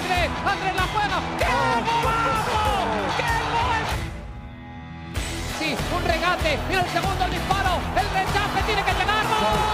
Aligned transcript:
Andrés. 0.00 0.30
Andrés 0.46 0.74
la 0.74 0.86
juega. 0.92 1.18
¡Qué 1.38 1.44
golazo! 1.44 2.60
¡Qué 3.18 3.32
gol! 3.52 3.84
Sí, 5.58 5.76
un 5.94 6.04
regate. 6.04 6.58
Mira 6.68 6.80
el 6.80 6.90
segundo 6.90 7.24
disparo. 7.26 7.78
El 7.96 8.08
rechace 8.10 8.62
tiene 8.66 8.82
que 8.82 8.92
llegar. 8.92 9.69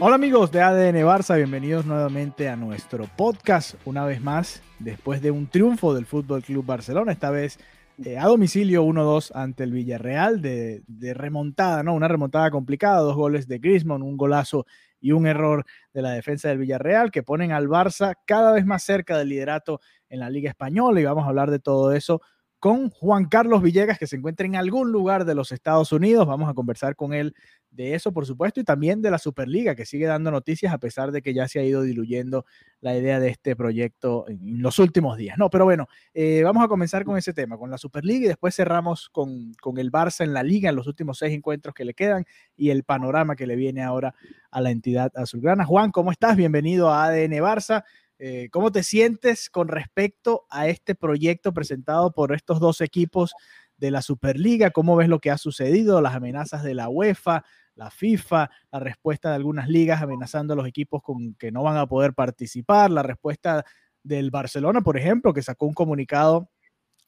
Hola 0.00 0.16
amigos 0.16 0.50
de 0.50 0.60
ADN 0.60 0.96
Barça, 1.06 1.36
bienvenidos 1.36 1.86
nuevamente 1.86 2.48
a 2.48 2.56
nuestro 2.56 3.06
podcast, 3.16 3.76
una 3.84 4.04
vez 4.04 4.20
más, 4.20 4.60
después 4.80 5.22
de 5.22 5.30
un 5.30 5.46
triunfo 5.46 5.94
del 5.94 6.04
Fútbol 6.04 6.42
Club 6.42 6.66
Barcelona, 6.66 7.12
esta 7.12 7.30
vez 7.30 7.60
eh, 8.04 8.18
a 8.18 8.26
domicilio 8.26 8.84
1-2 8.84 9.30
ante 9.36 9.62
el 9.62 9.70
Villarreal, 9.70 10.42
de, 10.42 10.82
de, 10.88 11.14
remontada, 11.14 11.84
¿no? 11.84 11.94
Una 11.94 12.08
remontada 12.08 12.50
complicada, 12.50 12.98
dos 13.02 13.14
goles 13.14 13.46
de 13.46 13.58
Griezmann, 13.58 14.02
un 14.02 14.16
golazo 14.16 14.66
y 15.00 15.12
un 15.12 15.28
error 15.28 15.64
de 15.92 16.02
la 16.02 16.10
defensa 16.10 16.48
del 16.48 16.58
Villarreal 16.58 17.12
que 17.12 17.22
ponen 17.22 17.52
al 17.52 17.68
Barça 17.68 18.16
cada 18.26 18.50
vez 18.50 18.66
más 18.66 18.82
cerca 18.82 19.16
del 19.16 19.28
liderato 19.28 19.80
en 20.08 20.18
la 20.18 20.28
Liga 20.28 20.50
Española 20.50 21.00
y 21.00 21.04
vamos 21.04 21.24
a 21.24 21.28
hablar 21.28 21.52
de 21.52 21.60
todo 21.60 21.92
eso 21.92 22.20
con 22.64 22.88
Juan 22.88 23.26
Carlos 23.26 23.60
Villegas, 23.60 23.98
que 23.98 24.06
se 24.06 24.16
encuentra 24.16 24.46
en 24.46 24.56
algún 24.56 24.90
lugar 24.90 25.26
de 25.26 25.34
los 25.34 25.52
Estados 25.52 25.92
Unidos. 25.92 26.26
Vamos 26.26 26.48
a 26.48 26.54
conversar 26.54 26.96
con 26.96 27.12
él 27.12 27.34
de 27.74 27.94
eso, 27.94 28.12
por 28.12 28.24
supuesto, 28.24 28.60
y 28.60 28.64
también 28.64 29.02
de 29.02 29.10
la 29.10 29.18
Superliga, 29.18 29.74
que 29.74 29.84
sigue 29.84 30.06
dando 30.06 30.30
noticias 30.30 30.72
a 30.72 30.78
pesar 30.78 31.10
de 31.10 31.22
que 31.22 31.34
ya 31.34 31.48
se 31.48 31.58
ha 31.58 31.64
ido 31.64 31.82
diluyendo 31.82 32.46
la 32.80 32.96
idea 32.96 33.18
de 33.18 33.28
este 33.28 33.56
proyecto 33.56 34.26
en 34.28 34.62
los 34.62 34.78
últimos 34.78 35.18
días. 35.18 35.36
No, 35.38 35.50
pero 35.50 35.64
bueno, 35.64 35.88
eh, 36.12 36.42
vamos 36.44 36.64
a 36.64 36.68
comenzar 36.68 37.04
con 37.04 37.18
ese 37.18 37.32
tema, 37.32 37.58
con 37.58 37.70
la 37.70 37.78
Superliga, 37.78 38.26
y 38.26 38.28
después 38.28 38.54
cerramos 38.54 39.08
con, 39.08 39.54
con 39.60 39.78
el 39.78 39.90
Barça 39.90 40.22
en 40.22 40.32
la 40.32 40.44
liga, 40.44 40.70
en 40.70 40.76
los 40.76 40.86
últimos 40.86 41.18
seis 41.18 41.34
encuentros 41.34 41.74
que 41.74 41.84
le 41.84 41.94
quedan, 41.94 42.24
y 42.56 42.70
el 42.70 42.84
panorama 42.84 43.34
que 43.34 43.46
le 43.46 43.56
viene 43.56 43.82
ahora 43.82 44.14
a 44.50 44.60
la 44.60 44.70
entidad 44.70 45.10
azulgrana. 45.16 45.64
Juan, 45.64 45.90
¿cómo 45.90 46.12
estás? 46.12 46.36
Bienvenido 46.36 46.90
a 46.90 47.06
ADN 47.06 47.32
Barça. 47.40 47.84
Eh, 48.18 48.48
¿Cómo 48.52 48.70
te 48.70 48.84
sientes 48.84 49.50
con 49.50 49.66
respecto 49.66 50.46
a 50.48 50.68
este 50.68 50.94
proyecto 50.94 51.52
presentado 51.52 52.12
por 52.12 52.32
estos 52.32 52.60
dos 52.60 52.80
equipos 52.80 53.34
de 53.76 53.90
la 53.90 54.02
Superliga? 54.02 54.70
¿Cómo 54.70 54.94
ves 54.94 55.08
lo 55.08 55.18
que 55.18 55.32
ha 55.32 55.38
sucedido? 55.38 56.00
Las 56.00 56.14
amenazas 56.14 56.62
de 56.62 56.74
la 56.74 56.88
UEFA, 56.88 57.44
la 57.74 57.90
FIFA, 57.90 58.50
la 58.72 58.80
respuesta 58.80 59.30
de 59.30 59.36
algunas 59.36 59.68
ligas 59.68 60.02
amenazando 60.02 60.54
a 60.54 60.56
los 60.56 60.66
equipos 60.66 61.02
con 61.02 61.34
que 61.34 61.50
no 61.50 61.62
van 61.62 61.76
a 61.76 61.86
poder 61.86 62.14
participar, 62.14 62.90
la 62.90 63.02
respuesta 63.02 63.64
del 64.02 64.30
Barcelona, 64.30 64.82
por 64.82 64.96
ejemplo, 64.96 65.32
que 65.32 65.42
sacó 65.42 65.66
un 65.66 65.74
comunicado 65.74 66.50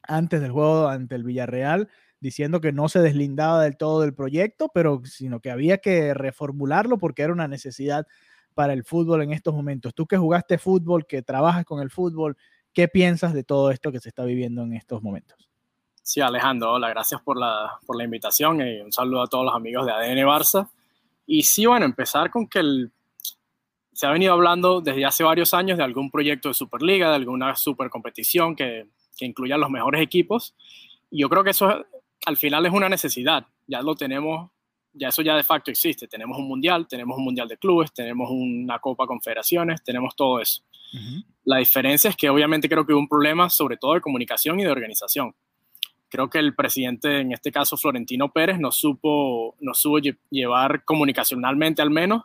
antes 0.03 0.41
del 0.41 0.53
juego 0.53 0.89
ante 0.89 1.15
el 1.15 1.25
Villarreal 1.25 1.89
diciendo 2.21 2.61
que 2.61 2.73
no 2.73 2.89
se 2.89 3.01
deslindaba 3.01 3.63
del 3.63 3.77
todo 3.77 4.01
del 4.01 4.15
proyecto, 4.15 4.71
pero 4.73 5.03
sino 5.05 5.41
que 5.41 5.51
había 5.51 5.79
que 5.79 6.15
reformularlo 6.15 6.99
porque 6.99 7.23
era 7.23 7.33
una 7.33 7.49
necesidad 7.49 8.07
para 8.55 8.73
el 8.73 8.85
fútbol 8.85 9.23
en 9.23 9.33
estos 9.33 9.55
momentos. 9.55 9.95
Tú 9.95 10.07
que 10.07 10.17
jugaste 10.17 10.59
fútbol, 10.59 11.07
que 11.07 11.23
trabajas 11.23 11.65
con 11.65 11.83
el 11.83 11.91
fútbol, 11.91 12.37
¿qué 12.73 12.89
piensas 12.89 13.35
de 13.35 13.45
todo 13.45 13.71
esto 13.71 13.93
que 13.93 14.01
se 14.01 14.09
está 14.09 14.25
viviendo 14.25 14.63
en 14.63 14.73
estos 14.73 15.03
momentos? 15.03 15.51
Sí, 16.07 16.21
Alejandro, 16.21 16.75
hola, 16.75 16.89
gracias 16.91 17.21
por 17.21 17.37
la, 17.37 17.81
por 17.85 17.97
la 17.97 18.05
invitación 18.05 18.61
y 18.61 18.81
un 18.81 18.93
saludo 18.93 19.23
a 19.23 19.27
todos 19.27 19.45
los 19.45 19.55
amigos 19.57 19.85
de 19.85 19.91
ADN 19.91 20.19
Barça. 20.19 20.71
Y 21.27 21.43
sí, 21.43 21.67
bueno, 21.67 21.85
empezar 21.85 22.31
con 22.31 22.47
que 22.47 22.61
el, 22.61 22.93
se 23.93 24.07
ha 24.07 24.11
venido 24.13 24.33
hablando 24.33 24.81
desde 24.81 25.05
hace 25.05 25.25
varios 25.25 25.53
años 25.53 25.77
de 25.77 25.83
algún 25.83 26.13
proyecto 26.13 26.47
de 26.47 26.55
Superliga, 26.55 27.09
de 27.09 27.17
alguna 27.17 27.57
super 27.57 27.91
competición 27.91 28.55
que, 28.55 28.87
que 29.17 29.27
incluya 29.27 29.59
los 29.59 29.69
mejores 29.69 30.01
equipos. 30.01 30.55
Y 31.11 31.23
yo 31.23 31.29
creo 31.29 31.43
que 31.43 31.51
eso 31.51 31.85
al 32.25 32.37
final 32.37 32.65
es 32.67 32.73
una 32.73 32.89
necesidad. 32.89 33.45
Ya 33.67 33.83
lo 33.83 33.97
tenemos 33.97 34.53
ya 34.93 35.09
eso 35.09 35.23
ya 35.23 35.37
de 35.37 35.43
facto 35.43 35.73
existe. 35.73 36.07
Tenemos 36.07 36.39
un 36.39 36.47
mundial, 36.47 36.87
tenemos 36.87 37.19
un 37.19 37.25
mundial 37.25 37.49
de 37.49 37.59
clubes, 37.59 37.93
tenemos 37.93 38.31
una 38.31 38.79
Copa 38.79 39.09
Confederaciones, 39.09 39.83
tenemos 39.83 40.15
todo 40.15 40.41
eso. 40.41 40.63
Uh 40.95 40.99
-huh. 40.99 41.25
La 41.47 41.57
diferencia 41.57 42.11
es 42.11 42.17
que 42.17 42.31
obviamente 42.31 42.69
creo 42.69 42.87
que 42.87 42.93
hubo 42.93 43.01
un 43.01 43.09
problema 43.09 43.51
sobre 43.51 43.77
todo 43.77 43.95
de 43.95 44.01
comunicación 44.01 44.61
y 44.61 44.63
de 44.63 44.71
organización. 44.71 45.35
Creo 46.09 46.31
que 46.31 46.39
el 46.39 46.55
presidente, 46.55 47.21
en 47.21 47.33
este 47.33 47.51
caso 47.51 47.77
Florentino 47.77 48.33
Pérez, 48.33 48.59
no 48.59 48.71
supo, 48.71 49.57
no 49.61 49.75
supo 49.75 49.99
llevar 50.31 50.85
comunicacionalmente 50.85 51.83
al 51.83 51.91
menos 51.91 52.25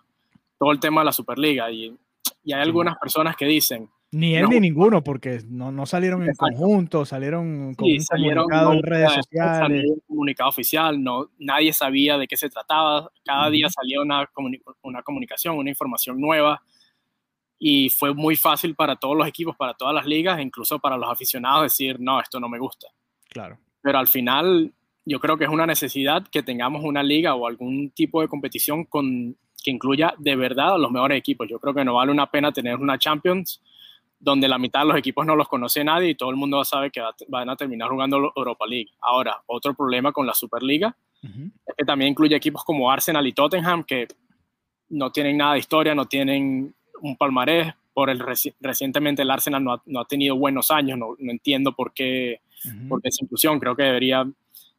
todo 0.57 0.71
el 0.71 0.79
tema 0.79 1.01
de 1.01 1.05
la 1.05 1.11
Superliga. 1.13 1.71
Y, 1.71 1.97
y 2.43 2.53
hay 2.53 2.61
algunas 2.61 2.97
personas 2.97 3.35
que 3.35 3.45
dicen, 3.45 3.89
ni 4.13 4.35
él 4.35 4.43
no, 4.43 4.49
ni 4.49 4.59
ninguno, 4.59 5.01
porque 5.01 5.39
no, 5.47 5.71
no 5.71 5.85
salieron 5.85 6.27
en 6.27 6.35
conjunto, 6.35 7.05
salieron 7.05 7.73
con 7.75 7.87
sí, 7.87 7.93
un 7.93 8.01
salieron, 8.01 8.43
comunicado 8.43 8.69
no, 8.69 8.75
en 8.75 8.83
redes 8.83 9.13
sociales. 9.13 9.57
Salió 9.57 9.93
un 9.93 9.99
comunicado 10.05 10.49
oficial, 10.49 11.01
no, 11.01 11.29
nadie 11.39 11.71
sabía 11.71 12.17
de 12.17 12.27
qué 12.27 12.35
se 12.35 12.49
trataba. 12.49 13.09
Cada 13.23 13.49
día 13.49 13.69
salía 13.69 14.01
una, 14.01 14.29
una 14.81 15.01
comunicación, 15.01 15.57
una 15.57 15.69
información 15.69 16.19
nueva. 16.19 16.61
Y 17.57 17.89
fue 17.89 18.13
muy 18.13 18.35
fácil 18.35 18.75
para 18.75 18.97
todos 18.97 19.15
los 19.15 19.27
equipos, 19.27 19.55
para 19.55 19.75
todas 19.75 19.93
las 19.93 20.05
ligas, 20.05 20.41
incluso 20.41 20.79
para 20.79 20.97
los 20.97 21.09
aficionados, 21.09 21.63
decir, 21.63 21.97
no, 21.99 22.19
esto 22.19 22.39
no 22.39 22.49
me 22.49 22.59
gusta. 22.59 22.87
Claro. 23.29 23.59
Pero 23.81 23.97
al 23.97 24.07
final, 24.07 24.71
yo 25.05 25.19
creo 25.19 25.37
que 25.37 25.45
es 25.45 25.49
una 25.49 25.65
necesidad 25.65 26.27
que 26.31 26.43
tengamos 26.43 26.83
una 26.83 27.03
liga 27.03 27.35
o 27.35 27.47
algún 27.47 27.91
tipo 27.91 28.21
de 28.21 28.27
competición 28.27 28.85
con, 28.85 29.35
que 29.63 29.71
incluya 29.71 30.13
de 30.17 30.35
verdad 30.35 30.75
a 30.75 30.77
los 30.77 30.91
mejores 30.91 31.17
equipos. 31.17 31.47
Yo 31.47 31.59
creo 31.59 31.73
que 31.73 31.85
no 31.85 31.95
vale 31.95 32.11
una 32.11 32.29
pena 32.29 32.51
tener 32.51 32.75
una 32.75 32.97
Champions 32.97 33.61
donde 34.19 34.47
la 34.47 34.59
mitad 34.59 34.81
de 34.81 34.85
los 34.87 34.97
equipos 34.97 35.25
no 35.25 35.35
los 35.35 35.47
conoce 35.47 35.83
nadie 35.83 36.09
y 36.09 36.15
todo 36.15 36.29
el 36.29 36.35
mundo 36.35 36.63
sabe 36.63 36.91
que 36.91 37.01
van 37.27 37.49
a 37.49 37.55
terminar 37.55 37.89
jugando 37.89 38.31
Europa 38.35 38.65
League. 38.67 38.89
Ahora, 39.01 39.41
otro 39.47 39.73
problema 39.73 40.11
con 40.11 40.27
la 40.27 40.35
Superliga 40.35 40.95
uh 41.23 41.27
-huh. 41.27 41.51
es 41.65 41.75
que 41.75 41.85
también 41.85 42.11
incluye 42.11 42.35
equipos 42.35 42.63
como 42.63 42.91
Arsenal 42.91 43.25
y 43.25 43.33
Tottenham 43.33 43.83
que 43.83 44.07
no 44.89 45.11
tienen 45.11 45.37
nada 45.37 45.53
de 45.53 45.59
historia, 45.59 45.95
no 45.95 46.05
tienen 46.05 46.73
un 47.01 47.17
palmarés. 47.17 47.73
Por 47.93 48.09
el 48.09 48.19
reci 48.19 48.53
recientemente 48.61 49.21
el 49.23 49.29
Arsenal 49.29 49.61
no 49.61 49.73
ha, 49.73 49.81
no 49.85 49.99
ha, 49.99 50.05
tenido 50.05 50.37
buenos 50.37 50.71
años, 50.71 50.97
no, 50.97 51.15
no 51.19 51.31
entiendo 51.31 51.73
por 51.73 51.93
qué, 51.93 52.39
uh 52.65 52.69
-huh. 52.69 52.87
por 52.89 53.01
qué 53.01 53.09
esa 53.09 53.23
inclusión. 53.23 53.59
Creo 53.59 53.75
que 53.75 53.83
debería, 53.83 54.25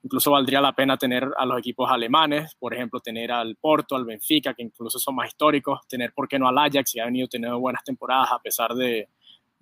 incluso 0.02 0.30
valdría 0.30 0.60
la 0.60 0.72
pena 0.72 0.96
tener 0.96 1.28
a 1.36 1.46
los 1.46 1.58
equipos 1.58 1.90
alemanes, 1.90 2.54
por 2.56 2.74
ejemplo, 2.74 3.00
tener 3.00 3.30
al 3.32 3.56
Porto, 3.56 3.96
al 3.96 4.04
Benfica, 4.04 4.54
que 4.54 4.62
incluso 4.62 4.98
son 4.98 5.14
más 5.14 5.28
históricos, 5.28 5.80
tener, 5.88 6.12
¿por 6.12 6.26
qué 6.28 6.38
no 6.38 6.48
al 6.48 6.58
Ajax, 6.58 6.92
que 6.92 7.00
ha 7.00 7.06
venido 7.06 7.28
teniendo 7.28 7.58
buenas 7.58 7.84
temporadas 7.84 8.30
a 8.32 8.38
pesar 8.38 8.74
de, 8.74 9.08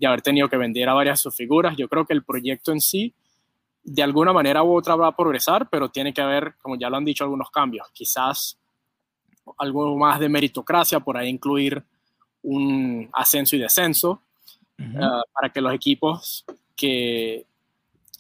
de 0.01 0.07
haber 0.07 0.23
tenido 0.23 0.49
que 0.49 0.57
vender 0.57 0.89
a 0.89 0.95
varias 0.95 1.19
de 1.19 1.23
sus 1.25 1.37
figuras. 1.37 1.77
Yo 1.77 1.87
creo 1.87 2.07
que 2.07 2.15
el 2.15 2.25
proyecto 2.25 2.73
en 2.73 2.81
sí, 2.81 3.13
de 3.85 4.03
alguna 4.03 4.33
manera 4.33 4.63
u 4.63 4.75
otra, 4.75 4.97
va 4.97 5.09
a 5.09 5.17
progresar, 5.17 5.69
pero 5.69 5.91
tiene 5.91 6.15
que 6.15 6.23
haber, 6.23 6.55
como 6.63 6.77
ya 6.77 6.89
lo 6.89 6.97
han 6.97 7.05
dicho, 7.05 7.23
algunos 7.23 7.51
cambios. 7.51 7.87
Quizás 7.93 8.59
algo 9.59 9.97
más 9.99 10.19
de 10.19 10.31
meritocracia, 10.31 11.01
por 11.01 11.19
ahí 11.19 11.29
incluir 11.29 11.85
un 12.43 13.11
ascenso 13.13 13.57
y 13.57 13.59
descenso, 13.59 14.23
uh 14.79 14.83
-huh. 14.83 15.21
uh, 15.21 15.23
para 15.35 15.53
que 15.53 15.61
los 15.61 15.75
equipos 15.75 16.47
que, 16.75 17.45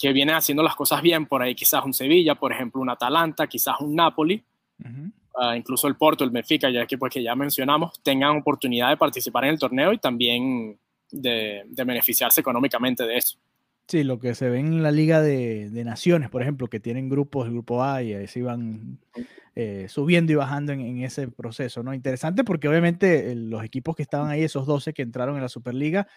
que 0.00 0.12
vienen 0.12 0.34
haciendo 0.34 0.62
las 0.62 0.74
cosas 0.74 1.02
bien, 1.02 1.26
por 1.26 1.42
ahí 1.42 1.54
quizás 1.54 1.84
un 1.84 1.92
Sevilla, 1.92 2.34
por 2.34 2.52
ejemplo, 2.52 2.80
un 2.80 2.90
Atalanta, 2.90 3.46
quizás 3.46 3.76
un 3.80 3.94
Napoli, 3.94 4.42
uh 4.82 4.88
-huh. 4.88 5.12
Uh, 5.32 5.54
incluso 5.54 5.86
el 5.86 5.94
Porto, 5.94 6.24
el 6.24 6.30
Benfica, 6.30 6.70
ya 6.70 6.86
que, 6.86 6.98
pues, 6.98 7.12
que 7.12 7.22
ya 7.22 7.36
mencionamos, 7.36 8.02
tengan 8.02 8.36
oportunidad 8.36 8.90
de 8.90 8.96
participar 8.96 9.44
en 9.44 9.50
el 9.50 9.58
torneo 9.58 9.92
y 9.92 9.98
también 9.98 10.76
de, 11.10 11.62
de, 11.66 11.84
beneficiarse 11.84 12.40
económicamente 12.40 13.04
de 13.04 13.16
eso. 13.16 13.38
Sí, 13.86 14.02
lo 14.02 14.18
que 14.18 14.34
se 14.34 14.50
ve 14.50 14.58
en 14.58 14.82
la 14.82 14.90
Liga 14.90 15.22
de, 15.22 15.70
de 15.70 15.84
Naciones, 15.84 16.30
por 16.30 16.42
ejemplo, 16.42 16.66
que 16.66 16.80
tienen 16.80 17.08
grupos, 17.08 17.46
el 17.46 17.52
grupo 17.52 17.82
A, 17.82 18.02
y 18.02 18.26
se 18.26 18.40
iban 18.40 18.98
eh, 19.54 19.86
subiendo 19.88 20.32
y 20.32 20.34
bajando 20.34 20.72
en, 20.72 20.80
en, 20.80 21.04
ese 21.04 21.28
proceso, 21.28 21.82
¿no? 21.82 21.94
Interesante 21.94 22.42
porque 22.42 22.68
obviamente 22.68 23.34
los 23.34 23.64
equipos 23.64 23.94
que 23.94 24.02
estaban 24.02 24.30
ahí, 24.30 24.42
esos 24.42 24.66
12 24.66 24.92
que 24.92 25.02
entraron 25.02 25.36
en 25.36 25.42
la 25.42 25.48
Superliga, 25.48 26.08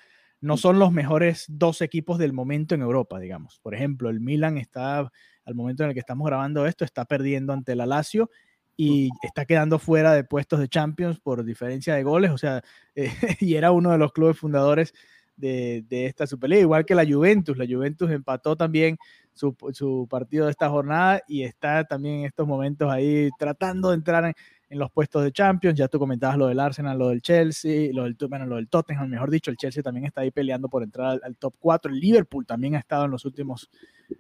no 0.44 0.58
son 0.58 0.78
los 0.78 0.92
mejores 0.92 1.46
dos 1.48 1.82
equipos 1.82 2.18
del 2.18 2.34
momento 2.34 2.76
en 2.76 2.82
Europa, 2.82 3.18
digamos. 3.18 3.62
Por 3.64 3.74
ejemplo, 3.74 4.10
el 4.10 4.20
Milan 4.20 4.58
está, 4.58 4.98
al 5.00 5.56
momento 5.56 5.84
en 5.84 5.90
el 5.90 5.94
que 5.94 6.02
estamos 6.02 6.28
grabando 6.28 6.68
esto, 6.68 6.84
está 6.84 7.06
perdiendo 7.06 7.54
ante 7.54 7.78
la 7.78 7.86
Lazio 7.86 8.30
y 8.76 9.10
está 9.22 9.46
quedando 9.46 9.80
fuera 9.80 10.14
de 10.14 10.26
puestos 10.26 10.60
de 10.60 10.68
Champions 10.68 11.22
por 11.22 11.46
diferencia 11.46 11.96
de 11.96 12.04
goles, 12.04 12.30
o 12.32 12.38
sea, 12.38 12.62
eh, 12.96 13.10
y 13.40 13.56
era 13.56 13.72
uno 13.72 13.92
de 13.92 13.98
los 13.98 14.12
clubes 14.12 14.38
fundadores 14.38 14.94
de, 15.38 15.86
de, 15.88 16.08
esta 16.08 16.28
Superliga, 16.28 16.62
igual 16.62 16.86
que 16.86 16.94
la 16.94 17.06
Juventus. 17.06 17.58
La 17.58 17.66
Juventus 17.66 18.12
empató 18.12 18.58
también 18.58 18.98
su, 19.32 19.56
su, 19.72 20.08
partido 20.10 20.46
de 20.46 20.52
esta 20.52 20.70
jornada 20.70 21.22
y 21.26 21.44
está 21.44 21.86
también 21.86 22.16
en 22.20 22.26
estos 22.26 22.46
momentos 22.46 22.92
ahí 22.92 23.30
tratando 23.40 23.90
de 23.92 23.96
entrar 23.96 24.26
en, 24.26 24.34
en, 24.74 24.80
los 24.80 24.92
puestos 24.92 25.24
de 25.24 25.32
Champions. 25.32 25.78
Ya 25.78 25.88
tú 25.88 26.00
comentabas 26.00 26.38
lo 26.38 26.48
del 26.48 26.60
Arsenal, 26.60 26.98
lo 26.98 27.10
del 27.10 27.22
Chelsea, 27.22 27.92
lo 27.94 28.04
del, 28.04 28.16
bueno, 28.30 28.46
lo 28.46 28.58
del 28.58 28.68
Tottenham, 28.68 29.10
mejor 29.10 29.30
dicho, 29.30 29.52
el 29.52 29.58
Chelsea 29.58 29.82
también 29.82 30.06
está 30.06 30.22
ahí 30.22 30.32
peleando 30.32 30.70
por 30.70 30.84
entrar 30.84 31.12
al, 31.12 31.22
al 31.24 31.38
top 31.38 31.56
4. 31.60 31.92
El 31.92 32.00
Liverpool 32.00 32.46
también 32.46 32.76
ha 32.76 32.80
estado 32.80 33.06
en 33.06 33.12
los 33.12 33.26
últimos... 33.26 33.70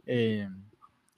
Eh, 0.06 0.48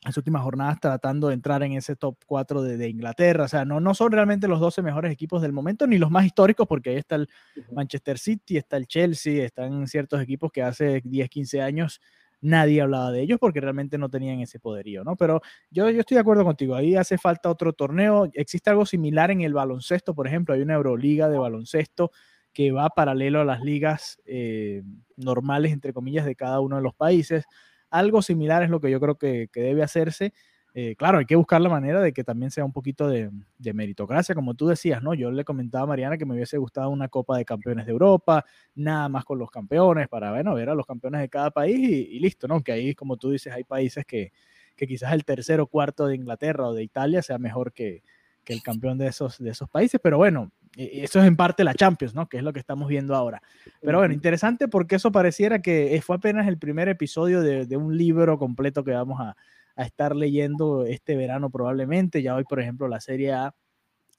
las 0.03 0.17
últimas 0.17 0.43
jornadas 0.43 0.79
tratando 0.79 1.29
de 1.29 1.33
entrar 1.33 1.63
en 1.63 1.73
ese 1.73 1.95
top 1.95 2.15
4 2.27 2.61
de, 2.61 2.77
de, 2.77 2.89
Inglaterra. 2.89 3.45
O 3.45 3.47
sea, 3.47 3.65
no, 3.65 3.79
no 3.79 3.95
son 3.95 4.11
realmente 4.11 4.47
los 4.47 4.59
12 4.59 4.83
mejores 4.83 5.11
equipos 5.11 5.41
del 5.41 5.51
momento, 5.51 5.87
ni 5.87 5.97
los 5.97 6.11
más 6.11 6.25
históricos, 6.25 6.67
porque 6.67 6.91
ahí 6.91 6.97
está 6.97 7.15
el 7.15 7.27
Manchester 7.71 8.19
City, 8.19 8.57
está 8.57 8.77
el 8.77 8.85
Chelsea, 8.85 9.43
están 9.43 9.87
ciertos 9.87 10.21
equipos 10.21 10.51
que 10.51 10.61
hace 10.61 11.01
10, 11.03 11.27
15 11.27 11.61
años 11.61 12.01
nadie 12.45 12.81
hablaba 12.81 13.11
de 13.11 13.21
ellos 13.21 13.39
porque 13.39 13.61
realmente 13.61 13.97
no 13.97 14.09
tenían 14.09 14.39
ese 14.39 14.59
poderío, 14.59 15.03
¿no? 15.03 15.15
Pero 15.15 15.41
yo, 15.69 15.89
yo 15.89 15.99
estoy 16.01 16.15
de 16.15 16.21
acuerdo 16.21 16.43
contigo, 16.45 16.75
ahí 16.75 16.95
hace 16.95 17.17
falta 17.17 17.49
otro 17.49 17.73
torneo. 17.73 18.29
Existe 18.33 18.69
algo 18.69 18.85
similar 18.85 19.31
en 19.31 19.41
el 19.41 19.53
baloncesto, 19.53 20.15
por 20.15 20.27
ejemplo, 20.27 20.53
hay 20.55 20.61
una 20.61 20.75
Euroliga 20.75 21.29
de 21.29 21.37
baloncesto 21.37 22.11
que 22.53 22.71
va 22.71 22.89
paralelo 22.89 23.41
a 23.41 23.45
las 23.45 23.61
ligas 23.61 24.17
eh, 24.25 24.81
normales, 25.17 25.73
entre 25.73 25.93
comillas, 25.93 26.25
de 26.25 26.35
cada 26.35 26.59
uno 26.61 26.77
de 26.77 26.81
los 26.83 26.93
países 26.95 27.45
algo 27.89 28.21
similar 28.21 28.63
es 28.63 28.69
lo 28.69 28.79
que 28.81 28.91
yo 28.91 28.99
creo 28.99 29.17
que, 29.17 29.47
que 29.51 29.61
debe 29.61 29.83
hacerse. 29.83 30.33
Eh, 30.77 30.93
claro, 30.97 31.19
hay 31.19 31.25
que 31.25 31.37
buscar 31.37 31.61
la 31.61 31.69
manera 31.69 32.01
de 32.01 32.11
que 32.11 32.25
también 32.25 32.51
sea 32.51 32.65
un 32.65 32.73
poquito 32.73 33.07
de, 33.07 33.31
de, 33.57 33.73
meritocracia, 33.73 34.35
como 34.35 34.55
tú 34.55 34.67
decías, 34.67 35.01
¿no? 35.01 35.13
Yo 35.13 35.31
le 35.31 35.45
comentaba 35.45 35.85
a 35.85 35.87
Mariana 35.87 36.17
que 36.17 36.25
me 36.25 36.33
hubiese 36.33 36.57
gustado 36.57 36.89
una 36.89 37.07
Copa 37.07 37.37
de 37.37 37.45
Campeones 37.45 37.85
de 37.85 37.93
Europa, 37.93 38.43
nada 38.75 39.07
más 39.07 39.23
con 39.23 39.39
los 39.39 39.49
campeones, 39.49 40.09
para, 40.09 40.31
bueno, 40.31 40.53
ver 40.53 40.69
a 40.69 40.75
los 40.75 40.85
campeones 40.85 41.21
de 41.21 41.29
cada 41.29 41.51
país 41.51 41.79
y, 41.79 42.17
y 42.17 42.19
listo, 42.19 42.49
¿no? 42.49 42.61
Que 42.61 42.73
ahí, 42.73 42.93
como 42.93 43.15
tú 43.15 43.31
dices, 43.31 43.53
hay 43.53 43.63
países 43.63 44.05
que, 44.05 44.33
que 44.75 44.85
quizás 44.85 45.13
el 45.13 45.23
tercero 45.23 45.63
o 45.63 45.67
cuarto 45.67 46.07
de 46.07 46.15
Inglaterra 46.15 46.67
o 46.67 46.73
de 46.73 46.83
Italia 46.83 47.21
sea 47.21 47.37
mejor 47.37 47.71
que, 47.71 48.03
que 48.43 48.51
el 48.51 48.61
campeón 48.61 48.97
de 48.97 49.07
esos, 49.07 49.37
de 49.39 49.51
esos 49.51 49.69
países, 49.69 50.01
pero 50.03 50.17
bueno, 50.17 50.51
eso 50.75 51.21
es 51.21 51.25
en 51.25 51.37
parte 51.37 51.63
la 51.63 51.73
Champions, 51.73 52.13
¿no? 52.13 52.27
Que 52.27 52.35
es 52.35 52.43
lo 52.43 52.51
que 52.51 52.59
estamos 52.59 52.89
viendo 52.89 53.15
ahora. 53.15 53.41
Pero 53.79 53.99
bueno, 53.99 54.13
interesante 54.13 54.67
porque 54.67 54.97
eso 54.97 55.09
pareciera 55.09 55.61
que 55.61 55.97
fue 56.03 56.17
apenas 56.17 56.49
el 56.49 56.57
primer 56.57 56.89
episodio 56.89 57.39
de, 57.39 57.65
de 57.65 57.77
un 57.77 57.97
libro 57.97 58.37
completo 58.37 58.83
que 58.83 58.91
vamos 58.91 59.21
a, 59.21 59.37
a, 59.75 59.83
estar 59.83 60.15
leyendo 60.15 60.85
este 60.85 61.15
verano 61.15 61.49
probablemente. 61.49 62.21
Ya 62.21 62.35
hoy, 62.35 62.43
por 62.43 62.59
ejemplo, 62.59 62.87
la 62.87 63.01
Serie 63.01 63.33
A 63.33 63.55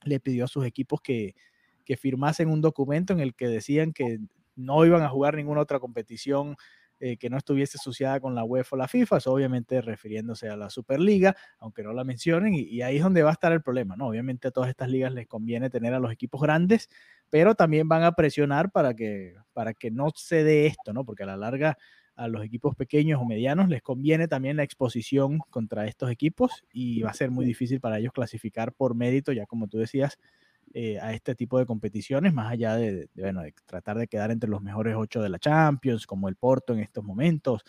le 0.04 0.20
pidió 0.20 0.44
a 0.44 0.48
sus 0.48 0.64
equipos 0.66 1.00
que, 1.00 1.34
que 1.84 1.96
firmasen 1.96 2.48
un 2.48 2.60
documento 2.60 3.12
en 3.12 3.20
el 3.20 3.34
que 3.34 3.48
decían 3.48 3.92
que 3.92 4.18
no 4.54 4.84
iban 4.84 5.02
a 5.02 5.08
jugar 5.08 5.36
ninguna 5.36 5.60
otra 5.60 5.80
competición 5.80 6.56
eh, 6.98 7.18
que 7.18 7.28
no 7.28 7.36
estuviese 7.36 7.76
asociada 7.78 8.20
con 8.20 8.34
la 8.34 8.42
UEFA 8.42 8.74
o 8.74 8.78
la 8.78 8.88
FIFA, 8.88 9.18
eso 9.18 9.30
obviamente 9.30 9.82
refiriéndose 9.82 10.48
a 10.48 10.56
la 10.56 10.70
Superliga, 10.70 11.36
aunque 11.58 11.82
no 11.82 11.92
la 11.92 12.04
mencionen, 12.04 12.54
y, 12.54 12.60
y, 12.62 12.80
ahí 12.80 12.96
es 12.96 13.02
donde 13.02 13.22
va 13.22 13.28
a 13.28 13.32
estar 13.34 13.52
el 13.52 13.60
problema, 13.60 13.96
¿no? 13.96 14.06
Obviamente 14.06 14.48
a 14.48 14.50
todas 14.50 14.70
estas 14.70 14.88
ligas 14.88 15.12
les 15.12 15.26
conviene 15.26 15.68
tener 15.68 15.92
a 15.92 15.98
los 15.98 16.10
equipos 16.10 16.40
grandes, 16.40 16.88
pero 17.28 17.54
también 17.54 17.86
van 17.86 18.02
a 18.02 18.12
presionar 18.12 18.70
para 18.70 18.94
que, 18.94 19.34
para 19.52 19.74
que 19.74 19.90
no 19.90 20.08
se 20.14 20.42
dé 20.42 20.64
esto, 20.64 20.94
¿no? 20.94 21.04
Porque 21.04 21.24
a 21.24 21.26
la 21.26 21.36
larga 21.36 21.76
a 22.16 22.28
los 22.28 22.44
equipos 22.44 22.74
pequeños 22.74 23.20
o 23.20 23.24
medianos 23.24 23.68
les 23.68 23.82
conviene 23.82 24.26
también 24.26 24.56
la 24.56 24.62
exposición 24.62 25.38
contra 25.50 25.86
estos 25.86 26.10
equipos 26.10 26.64
y 26.72 27.02
va 27.02 27.10
a 27.10 27.14
ser 27.14 27.30
muy 27.30 27.44
difícil 27.44 27.80
para 27.80 27.98
ellos 27.98 28.12
clasificar 28.12 28.72
por 28.72 28.94
mérito, 28.94 29.32
ya 29.32 29.46
como 29.46 29.68
tú 29.68 29.78
decías, 29.78 30.18
eh, 30.74 30.98
a 31.00 31.12
este 31.12 31.34
tipo 31.34 31.58
de 31.58 31.66
competiciones, 31.66 32.32
más 32.32 32.50
allá 32.50 32.74
de, 32.74 33.08
de, 33.14 33.22
bueno, 33.22 33.42
de, 33.42 33.54
tratar 33.66 33.98
de 33.98 34.08
quedar 34.08 34.30
entre 34.30 34.50
los 34.50 34.62
mejores 34.62 34.94
ocho 34.96 35.22
de 35.22 35.28
la 35.28 35.38
Champions, 35.38 36.06
como 36.06 36.28
el 36.28 36.36
Porto 36.36 36.72
en 36.72 36.80
estos 36.80 37.04
momentos, 37.04 37.62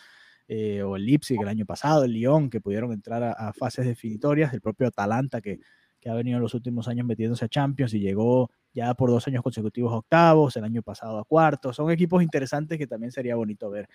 eh, 0.48 0.82
o 0.82 0.96
el 0.96 1.04
Leipzig 1.04 1.40
el 1.40 1.48
año 1.48 1.66
pasado, 1.66 2.04
el 2.04 2.12
Lyon, 2.12 2.50
que 2.50 2.60
pudieron 2.60 2.92
entrar 2.92 3.22
a, 3.22 3.32
a 3.32 3.52
fases 3.52 3.86
definitorias, 3.86 4.52
el 4.52 4.60
propio 4.62 4.88
Atalanta, 4.88 5.40
que, 5.40 5.60
que, 6.00 6.08
ha 6.08 6.14
venido 6.14 6.36
en 6.36 6.42
los 6.42 6.54
últimos 6.54 6.88
años 6.88 7.06
metiéndose 7.06 7.44
a 7.44 7.48
Champions 7.48 7.92
y 7.94 8.00
llegó 8.00 8.50
ya 8.72 8.94
por 8.94 9.10
dos 9.10 9.26
años 9.28 9.42
consecutivos 9.42 9.92
a 9.92 9.96
octavos, 9.96 10.56
el 10.56 10.64
año 10.64 10.82
pasado 10.82 11.18
a 11.18 11.24
cuartos. 11.24 11.76
Son 11.76 11.90
equipos 11.90 12.22
interesantes 12.22 12.78
que 12.78 12.86
también 12.86 13.12
sería 13.12 13.36
bonito 13.36 13.70
ver 13.70 13.88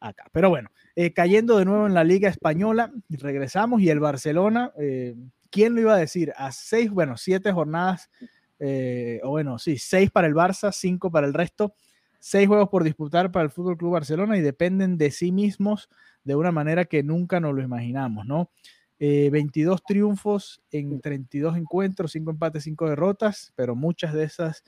acá. 0.00 0.24
Pero 0.32 0.50
bueno, 0.50 0.70
eh, 0.94 1.12
cayendo 1.12 1.58
de 1.58 1.64
nuevo 1.64 1.86
en 1.86 1.94
la 1.94 2.04
Liga 2.04 2.28
Española, 2.28 2.92
regresamos 3.08 3.80
y 3.80 3.90
el 3.90 4.00
Barcelona, 4.00 4.72
eh, 4.78 5.14
¿quién 5.50 5.74
lo 5.74 5.80
iba 5.80 5.94
a 5.94 5.98
decir? 5.98 6.32
A 6.36 6.52
seis, 6.52 6.90
bueno, 6.90 7.16
siete 7.16 7.52
jornadas 7.52 8.10
eh, 8.58 9.20
o 9.22 9.30
bueno, 9.30 9.58
sí, 9.58 9.78
seis 9.78 10.10
para 10.10 10.26
el 10.26 10.34
Barça, 10.34 10.72
cinco 10.72 11.10
para 11.10 11.26
el 11.26 11.34
resto, 11.34 11.74
seis 12.18 12.48
juegos 12.48 12.68
por 12.68 12.84
disputar 12.84 13.30
para 13.30 13.44
el 13.44 13.50
Fútbol 13.50 13.76
Club 13.76 13.92
Barcelona 13.92 14.36
y 14.36 14.40
dependen 14.40 14.96
de 14.96 15.10
sí 15.10 15.32
mismos 15.32 15.88
de 16.24 16.34
una 16.34 16.52
manera 16.52 16.86
que 16.86 17.02
nunca 17.02 17.40
nos 17.40 17.54
lo 17.54 17.62
imaginamos, 17.62 18.26
¿no? 18.26 18.50
Eh, 18.98 19.28
22 19.30 19.82
triunfos 19.84 20.62
en 20.70 21.00
32 21.02 21.58
encuentros, 21.58 22.12
5 22.12 22.30
empates, 22.30 22.64
5 22.64 22.88
derrotas, 22.88 23.52
pero 23.54 23.76
muchas 23.76 24.14
de 24.14 24.24
esas 24.24 24.64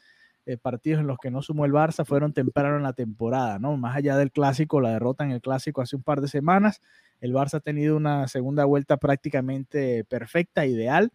eh, 0.49 0.57
partidos 0.57 1.01
en 1.01 1.07
los 1.07 1.19
que 1.19 1.31
no 1.31 1.43
sumó 1.43 1.67
el 1.67 1.73
Barça 1.73 2.07
fueron 2.07 2.33
temprano 2.33 2.79
en 2.79 2.83
la 2.83 2.95
temporada, 2.95 3.59
¿no? 3.59 3.77
Más 3.77 3.95
allá 3.95 4.17
del 4.17 4.33
clásico, 4.33 4.81
la 4.81 4.93
derrota 4.93 5.23
en 5.23 5.31
el 5.31 5.43
clásico 5.43 5.83
hace 5.83 5.95
un 5.95 6.03
par 6.03 6.23
de 6.23 6.29
semanas, 6.29 6.81
el 7.21 7.35
Barça 7.35 7.57
ha 7.57 7.61
tenido 7.61 7.99
una 7.99 8.27
segunda 8.29 8.65
vuelta 8.65 8.97
prácticamente 8.97 10.05
perfecta, 10.05 10.65
ideal, 10.65 11.13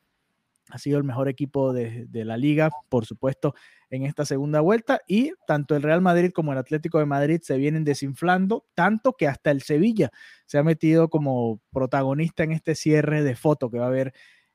ha 0.69 0.77
sido 0.77 1.00
el 1.00 1.03
mejor 1.03 1.30
equipo 1.30 1.74
de, 1.74 2.06
de, 2.06 2.25
la 2.25 2.38
liga, 2.38 2.69
por 2.89 3.07
supuesto, 3.07 3.56
en 3.89 4.03
esta 4.03 4.24
segunda 4.24 4.62
vuelta. 4.62 5.01
Y 5.07 5.31
tanto 5.47 5.75
el 5.75 5.81
Real 5.81 6.01
Madrid 6.01 6.31
como 6.31 6.51
el 6.51 6.59
Atlético 6.59 7.00
de 7.00 7.07
Madrid 7.07 7.41
se 7.41 7.57
vienen 7.57 7.83
desinflando, 7.83 8.68
tanto 8.75 9.13
que 9.13 9.27
hasta 9.27 9.50
el 9.50 9.63
Sevilla 9.63 10.12
se 10.45 10.59
ha 10.59 10.63
metido 10.63 11.09
como 11.09 11.59
protagonista 11.71 12.44
en 12.44 12.51
este 12.51 12.75
cierre 12.75 13.24
de 13.24 13.35
foto 13.35 13.71
que 13.71 13.80
va 13.80 13.85
a 13.85 13.88
haber 13.88 14.13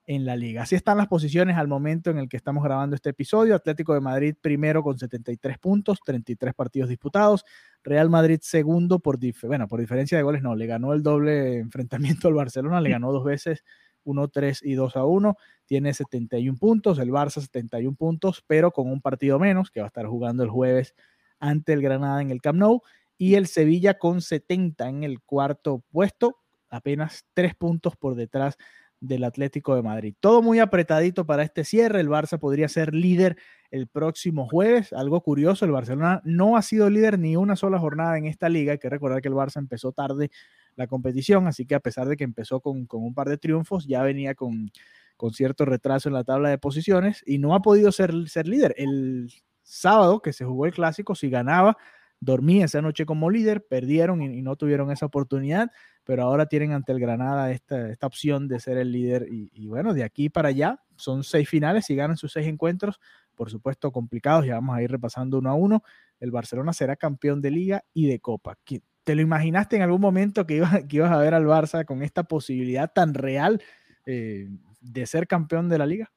en 0.09 0.25
la 0.25 0.37
liga. 0.37 0.63
Así 0.63 0.75
están 0.75 0.97
las 0.97 1.07
posiciones 1.07 1.59
al 1.59 1.69
momento 1.69 2.11
en 2.11 2.17
el 2.17 2.31
que 2.31 2.39
estamos 2.39 2.65
grabando 2.65 2.97
este 2.97 3.11
episodio. 3.11 3.55
Atlético 3.55 3.93
de 3.93 4.01
Madrid 4.01 4.35
primero 4.41 4.83
con 4.83 4.99
73 4.99 5.59
puntos, 5.59 6.01
33 6.03 6.55
partidos 6.55 6.89
disputados. 6.89 7.45
Real 7.85 8.09
Madrid 8.09 8.39
segundo 8.41 9.01
por, 9.01 9.19
bueno, 9.43 9.69
por 9.69 9.81
diferencia 9.81 10.17
de 10.17 10.25
goles, 10.25 10.43
no, 10.43 10.57
le 10.57 10.67
ganó 10.67 10.95
el 10.95 11.03
doble 11.03 11.59
enfrentamiento 11.59 12.29
al 12.29 12.35
Barcelona, 12.35 12.81
le 12.81 12.89
ganó 12.89 13.13
dos 13.13 13.23
veces 13.23 13.65
1-3 14.07 14.61
y 14.63 14.73
2 14.73 14.97
a 14.97 15.05
1. 15.05 15.37
Tiene 15.67 15.93
71 15.93 16.57
puntos, 16.59 16.99
el 16.99 17.11
Barça 17.11 17.43
71 17.43 17.95
puntos, 17.95 18.43
pero 18.47 18.71
con 18.71 18.91
un 18.91 19.03
partido 19.03 19.39
menos 19.39 19.71
que 19.71 19.81
va 19.81 19.87
a 19.87 19.89
estar 19.89 20.07
jugando 20.07 20.43
el 20.43 20.49
jueves 20.49 20.95
ante 21.39 21.75
el 21.75 21.83
Granada 21.83 22.23
en 22.23 22.31
el 22.31 22.41
Camp 22.41 22.59
Nou. 22.59 22.81
Y 23.19 23.35
el 23.35 23.47
Sevilla 23.47 23.99
con 23.99 24.23
70 24.23 24.89
en 24.89 25.05
el 25.05 25.21
cuarto 25.21 25.85
puesto, 25.91 26.39
apenas 26.71 27.27
3 27.35 27.55
puntos 27.57 27.95
por 27.95 28.15
detrás 28.15 28.57
del 29.01 29.25
Atlético 29.25 29.75
de 29.75 29.83
Madrid. 29.83 30.15
Todo 30.21 30.43
muy 30.43 30.59
apretadito 30.59 31.27
para 31.27 31.43
este 31.43 31.65
cierre. 31.65 32.01
El 32.01 32.09
Barça 32.09 32.39
podría 32.39 32.69
ser 32.69 32.95
líder 32.95 33.37
el 33.71 33.87
próximo 33.87 34.49
jueves. 34.49 34.93
Algo 34.93 35.21
curioso, 35.23 35.65
el 35.65 35.73
Barcelona 35.73 36.21
no 36.25 36.57
ha 36.57 36.63
sido 36.63 36.91
líder 36.91 37.19
ni 37.19 37.37
una 37.37 37.57
sola 37.57 37.79
jornada 37.79 38.17
en 38.19 38.27
esta 38.27 38.49
liga. 38.49 38.73
Hay 38.73 38.79
que 38.79 38.89
recordar 38.89 39.21
que 39.21 39.29
el 39.29 39.35
Barça 39.35 39.59
empezó 39.59 39.93
tarde 39.93 40.31
la 40.77 40.87
competición, 40.87 41.47
así 41.47 41.67
que 41.67 41.75
a 41.75 41.81
pesar 41.81 42.09
de 42.09 42.17
que 42.17 42.25
empezó 42.25 42.61
con, 42.61 42.87
con 42.87 43.03
un 43.03 43.15
par 43.15 43.29
de 43.29 43.37
triunfos, 43.39 43.87
ya 43.87 44.03
venía 44.03 44.35
con, 44.35 44.71
con, 45.17 45.33
cierto 45.33 45.65
retraso 45.65 46.09
en 46.09 46.15
la 46.15 46.25
tabla 46.25 46.51
de 46.51 46.59
posiciones 46.59 47.23
y 47.27 47.39
no 47.39 47.55
ha 47.55 47.63
podido 47.63 47.91
ser, 47.93 48.13
ser 48.29 48.47
líder. 48.47 48.75
El 48.79 49.31
sábado 49.63 50.21
que 50.21 50.33
se 50.33 50.45
jugó 50.45 50.67
el 50.67 50.73
clásico, 50.73 51.15
si 51.15 51.31
ganaba, 51.31 51.77
dormía 52.21 52.65
esa 52.65 52.81
noche 52.81 53.07
como 53.07 53.29
líder, 53.29 53.67
perdieron 53.67 54.23
y, 54.23 54.39
y, 54.39 54.43
no 54.43 54.57
tuvieron 54.57 54.91
esa 54.91 55.07
oportunidad, 55.07 55.71
pero 56.09 56.23
ahora 56.23 56.47
tienen 56.47 56.73
ante 56.73 56.91
el 56.91 57.01
Granada 57.01 57.51
esta, 57.51 57.91
esta 57.91 58.07
opción 58.07 58.49
de 58.49 58.61
ser 58.61 58.79
el 58.79 58.93
líder 58.93 59.27
y, 59.31 59.67
bueno, 59.67 59.93
de 59.93 60.05
aquí 60.05 60.31
para 60.31 60.49
allá 60.49 60.81
son 60.97 61.23
seis 61.23 61.47
finales 61.47 61.91
y 61.91 61.97
ganan 61.97 62.17
sus 62.17 62.33
seis 62.33 62.47
encuentros, 62.47 62.99
por 63.35 63.51
supuesto 63.51 63.93
complicados, 63.93 64.47
ya 64.47 64.55
vamos 64.55 64.75
a 64.75 64.81
ir 64.81 64.91
repasando 64.91 65.37
uno 65.37 65.51
a 65.51 65.55
uno. 65.55 65.83
El 66.19 66.31
Barcelona 66.31 66.73
será 66.73 66.97
campeón 66.97 67.43
de 67.43 67.51
liga 67.51 67.85
y 67.93 68.07
de 68.07 68.21
copa. 68.21 68.57
¿Te 69.05 69.15
lo 69.15 69.21
imaginaste 69.21 69.77
en 69.77 69.83
algún 69.83 70.01
momento 70.01 70.47
que, 70.47 70.57
iba, 70.57 70.71
que 70.89 70.97
ibas 70.97 71.13
a 71.13 71.19
ver 71.19 71.35
al 71.35 71.45
Barça 71.45 71.85
con 71.85 72.03
esta 72.03 72.23
posibilidad 72.23 72.91
tan 72.91 73.13
real 73.13 73.63
eh, 74.07 74.49
de 74.81 75.05
ser 75.05 75.27
campeón 75.27 75.69
de 75.69 75.77
la 75.77 75.85
liga? 75.85 76.11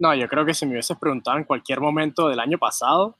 No, 0.00 0.12
yo 0.16 0.26
creo 0.26 0.44
que 0.44 0.54
si 0.54 0.66
me 0.66 0.72
hubieses 0.72 0.98
preguntado 0.98 1.38
en 1.38 1.44
cualquier 1.44 1.80
momento 1.80 2.28
del 2.28 2.40
año 2.40 2.58
pasado, 2.58 3.16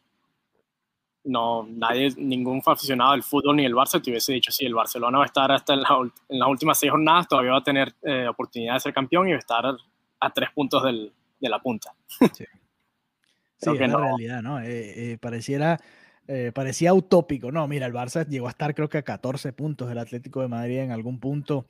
no, 1.24 1.66
nadie, 1.68 2.12
ningún 2.16 2.62
aficionado 2.64 3.12
del 3.12 3.22
fútbol 3.22 3.56
ni 3.56 3.62
del 3.62 3.74
Barça 3.74 4.02
te 4.02 4.10
hubiese 4.10 4.32
dicho, 4.32 4.52
sí, 4.52 4.66
el 4.66 4.74
Barcelona 4.74 5.18
va 5.18 5.24
a 5.24 5.26
estar 5.26 5.50
hasta 5.50 5.74
en, 5.74 5.82
la, 5.82 5.88
en 6.28 6.38
las 6.38 6.48
últimas 6.48 6.78
seis 6.78 6.90
jornadas, 6.90 7.28
todavía 7.28 7.52
va 7.52 7.58
a 7.58 7.64
tener 7.64 7.94
eh, 8.02 8.28
oportunidad 8.28 8.74
de 8.74 8.80
ser 8.80 8.92
campeón 8.92 9.28
y 9.28 9.32
va 9.32 9.36
a 9.36 9.40
estar 9.40 9.64
a 10.20 10.30
tres 10.30 10.50
puntos 10.54 10.82
del, 10.82 11.12
de 11.40 11.48
la 11.48 11.60
punta. 11.60 11.94
Sí, 12.06 12.26
sí 13.56 13.70
es 13.70 13.80
no. 13.80 13.98
la 13.98 14.06
realidad, 14.06 14.42
¿no? 14.42 14.60
Eh, 14.60 15.12
eh, 15.12 15.18
pareciera 15.18 15.78
eh, 16.26 16.52
parecía 16.54 16.94
utópico. 16.94 17.52
No, 17.52 17.68
mira, 17.68 17.86
el 17.86 17.92
Barça 17.92 18.26
llegó 18.26 18.46
a 18.46 18.50
estar 18.50 18.74
creo 18.74 18.88
que 18.88 18.98
a 18.98 19.02
14 19.02 19.52
puntos 19.52 19.88
del 19.88 19.98
Atlético 19.98 20.40
de 20.40 20.48
Madrid 20.48 20.78
en 20.78 20.90
algún 20.90 21.20
punto 21.20 21.66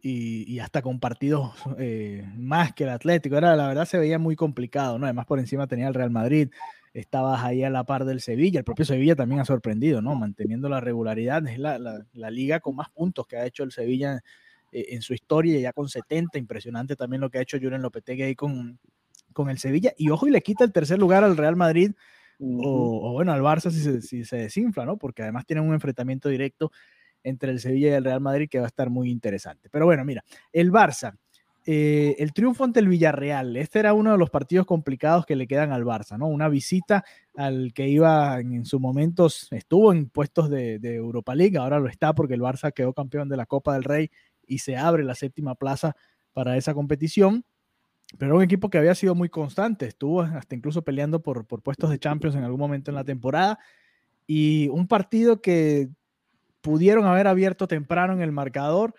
y, 0.00 0.58
hasta 0.60 0.80
con 0.80 1.00
partidos 1.00 1.52
eh, 1.78 2.24
más 2.36 2.72
que 2.72 2.84
el 2.84 2.90
Atlético. 2.90 3.36
Era, 3.36 3.54
la 3.56 3.68
verdad 3.68 3.84
se 3.84 3.98
veía 3.98 4.18
muy 4.18 4.36
complicado, 4.36 4.98
¿no? 4.98 5.06
Además 5.06 5.26
por 5.26 5.38
encima 5.38 5.66
tenía 5.66 5.88
el 5.88 5.94
Real 5.94 6.10
Madrid, 6.10 6.50
estabas 7.00 7.42
ahí 7.44 7.64
a 7.64 7.70
la 7.70 7.84
par 7.84 8.04
del 8.04 8.20
Sevilla, 8.20 8.58
el 8.58 8.64
propio 8.64 8.84
Sevilla 8.84 9.14
también 9.14 9.40
ha 9.40 9.44
sorprendido, 9.44 10.02
¿no? 10.02 10.14
Manteniendo 10.14 10.68
la 10.68 10.80
regularidad, 10.80 11.46
es 11.46 11.58
la, 11.58 11.78
la, 11.78 12.30
liga 12.30 12.60
con 12.60 12.76
más 12.76 12.90
puntos 12.90 13.26
que 13.26 13.36
ha 13.36 13.46
hecho 13.46 13.62
el 13.62 13.72
Sevilla 13.72 14.20
eh, 14.72 14.86
en 14.90 15.02
su 15.02 15.14
historia, 15.14 15.58
ya 15.60 15.72
con 15.72 15.88
70, 15.88 16.38
impresionante 16.38 16.96
también 16.96 17.20
lo 17.20 17.30
que 17.30 17.38
ha 17.38 17.42
hecho 17.42 17.58
Julen 17.60 17.82
Lopetegui 17.82 18.22
ahí 18.22 18.34
con, 18.34 18.78
con 19.32 19.50
el 19.50 19.58
Sevilla, 19.58 19.92
y 19.96 20.10
ojo 20.10 20.26
y 20.26 20.30
le 20.30 20.40
quita 20.42 20.64
el 20.64 20.72
tercer 20.72 20.98
lugar 20.98 21.24
al 21.24 21.36
Real 21.36 21.56
Madrid, 21.56 21.92
o, 22.40 23.12
bueno, 23.12 23.32
al 23.32 23.42
Barça 23.42 23.70
si 23.70 23.80
se, 23.80 24.00
si 24.00 24.24
se 24.24 24.36
desinfla, 24.36 24.84
¿no? 24.84 24.96
Porque 24.96 25.22
además 25.22 25.44
tienen 25.44 25.64
un 25.64 25.74
enfrentamiento 25.74 26.28
directo 26.28 26.70
entre 27.24 27.50
el 27.50 27.60
Sevilla 27.60 27.88
y 27.88 27.92
el 27.92 28.04
Real 28.04 28.20
Madrid 28.20 28.48
que 28.48 28.58
va 28.58 28.66
a 28.66 28.68
estar 28.68 28.90
muy 28.90 29.10
interesante. 29.10 29.68
Pero 29.70 29.86
bueno, 29.86 30.04
mira, 30.04 30.24
el 30.52 30.70
Barça, 30.70 31.16
eh, 31.70 32.16
el 32.18 32.32
triunfo 32.32 32.64
ante 32.64 32.80
el 32.80 32.88
Villarreal, 32.88 33.54
este 33.58 33.78
era 33.78 33.92
uno 33.92 34.12
de 34.12 34.16
los 34.16 34.30
partidos 34.30 34.64
complicados 34.64 35.26
que 35.26 35.36
le 35.36 35.46
quedan 35.46 35.70
al 35.70 35.84
Barça, 35.84 36.16
¿no? 36.16 36.26
Una 36.26 36.48
visita 36.48 37.04
al 37.36 37.74
que 37.74 37.86
iba 37.86 38.40
en, 38.40 38.64
su 38.64 38.80
momento, 38.80 39.26
estuvo 39.50 39.92
en 39.92 40.08
puestos 40.08 40.48
de, 40.48 40.78
Europa 40.82 41.34
League, 41.34 41.58
ahora 41.58 41.78
lo 41.78 41.90
está 41.90 42.14
porque 42.14 42.32
el 42.32 42.40
Barça 42.40 42.72
quedó 42.72 42.94
campeón 42.94 43.28
de 43.28 43.36
la 43.36 43.44
Copa 43.44 43.74
del 43.74 43.84
Rey 43.84 44.10
y 44.46 44.60
se 44.60 44.78
abre 44.78 45.04
la 45.04 45.14
séptima 45.14 45.56
plaza 45.56 45.94
para 46.32 46.56
esa 46.56 46.72
competición. 46.72 47.44
Pero 48.16 48.36
un 48.36 48.42
equipo 48.42 48.70
que 48.70 48.78
había 48.78 48.94
sido 48.94 49.14
muy 49.14 49.28
constante, 49.28 49.84
estuvo 49.84 50.22
hasta 50.22 50.54
incluso 50.54 50.80
peleando 50.80 51.20
por, 51.20 51.46
por 51.46 51.60
puestos 51.60 51.90
de 51.90 51.98
Champions 51.98 52.34
en 52.34 52.44
algún 52.44 52.60
momento 52.60 52.90
en 52.90 52.94
la 52.94 53.04
temporada. 53.04 53.58
Y 54.26 54.68
un 54.68 54.88
partido 54.88 55.42
que 55.42 55.90
pudieron 56.62 57.04
haber 57.04 57.26
abierto 57.26 57.68
temprano 57.68 58.14
en 58.14 58.22
el 58.22 58.32
marcador 58.32 58.94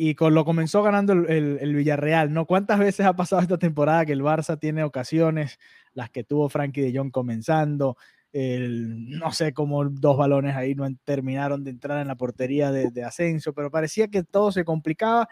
y 0.00 0.14
con 0.14 0.32
lo 0.32 0.44
comenzó 0.44 0.84
ganando 0.84 1.12
el, 1.12 1.74
Villarreal, 1.74 2.32
¿no? 2.32 2.46
¿Cuántas 2.46 2.78
veces 2.78 3.04
ha 3.04 3.16
pasado 3.16 3.42
esta 3.42 3.58
temporada 3.58 4.06
que 4.06 4.12
el 4.12 4.22
Barça 4.22 4.56
tiene 4.56 4.84
ocasiones, 4.84 5.58
las 5.92 6.08
que 6.08 6.22
tuvo 6.22 6.48
Frankie 6.48 6.82
de 6.82 6.96
Jong 6.96 7.10
comenzando, 7.10 7.96
no 8.32 9.32
sé 9.32 9.52
cómo 9.52 9.84
dos 9.86 10.16
balones 10.16 10.54
ahí 10.54 10.76
no 10.76 10.88
terminaron 11.02 11.64
de 11.64 11.70
entrar 11.70 12.00
en 12.00 12.06
la 12.06 12.14
portería 12.14 12.70
de, 12.70 13.02
Asensio, 13.02 13.52
pero 13.52 13.72
parecía 13.72 14.06
que 14.06 14.22
todo 14.22 14.52
se 14.52 14.64
complicaba 14.64 15.28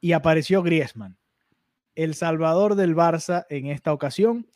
y 0.00 0.12
apareció 0.12 0.62
Griezmann, 0.62 1.18
el 1.96 2.14
salvador 2.14 2.76
del 2.76 2.94
Barça 2.94 3.46
en 3.50 3.66
esta 3.66 3.92
ocasión, 3.92 4.46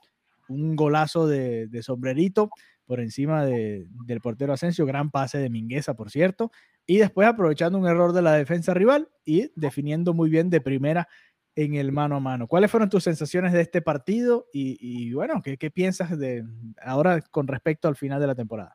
un 0.49 0.77
golazo 0.77 1.27
de, 1.27 1.67
de 1.67 1.83
sombrerito 1.83 2.51
por 2.87 3.01
encima 3.01 3.45
del 3.45 4.21
portero 4.23 4.53
Asensio, 4.53 4.87
gran 4.87 5.11
pase 5.11 5.39
de 5.39 5.51
Mingueza, 5.51 5.95
por 5.95 6.13
cierto, 6.13 6.53
y 6.89 6.97
después 6.97 7.29
aprovechando 7.29 7.79
un 7.79 7.87
error 7.87 8.15
de 8.15 8.23
la 8.23 8.33
defensa 8.33 8.73
rival 8.73 9.11
y 9.23 9.53
definiendo 9.55 10.15
muy 10.15 10.31
bien 10.31 10.49
de 10.49 10.63
primera 10.63 11.07
en 11.55 11.75
el 11.75 11.93
mano 11.93 12.17
a 12.17 12.21
mano. 12.21 12.47
¿Cuáles 12.47 12.71
fueron 12.71 12.89
tus 12.89 13.05
sensaciones 13.05 13.53
de 13.53 13.61
este 13.61 13.83
partido 13.83 14.47
y, 14.55 15.13
bueno, 15.13 15.43
¿qué, 15.43 15.59
¿qué, 15.59 15.71
piensas 15.71 16.19
de 16.19 16.45
ahora 16.83 17.21
con 17.21 17.47
respecto 17.47 17.89
al 17.89 17.97
final 17.97 18.21
de 18.23 18.27
la 18.27 18.35
temporada? 18.35 18.75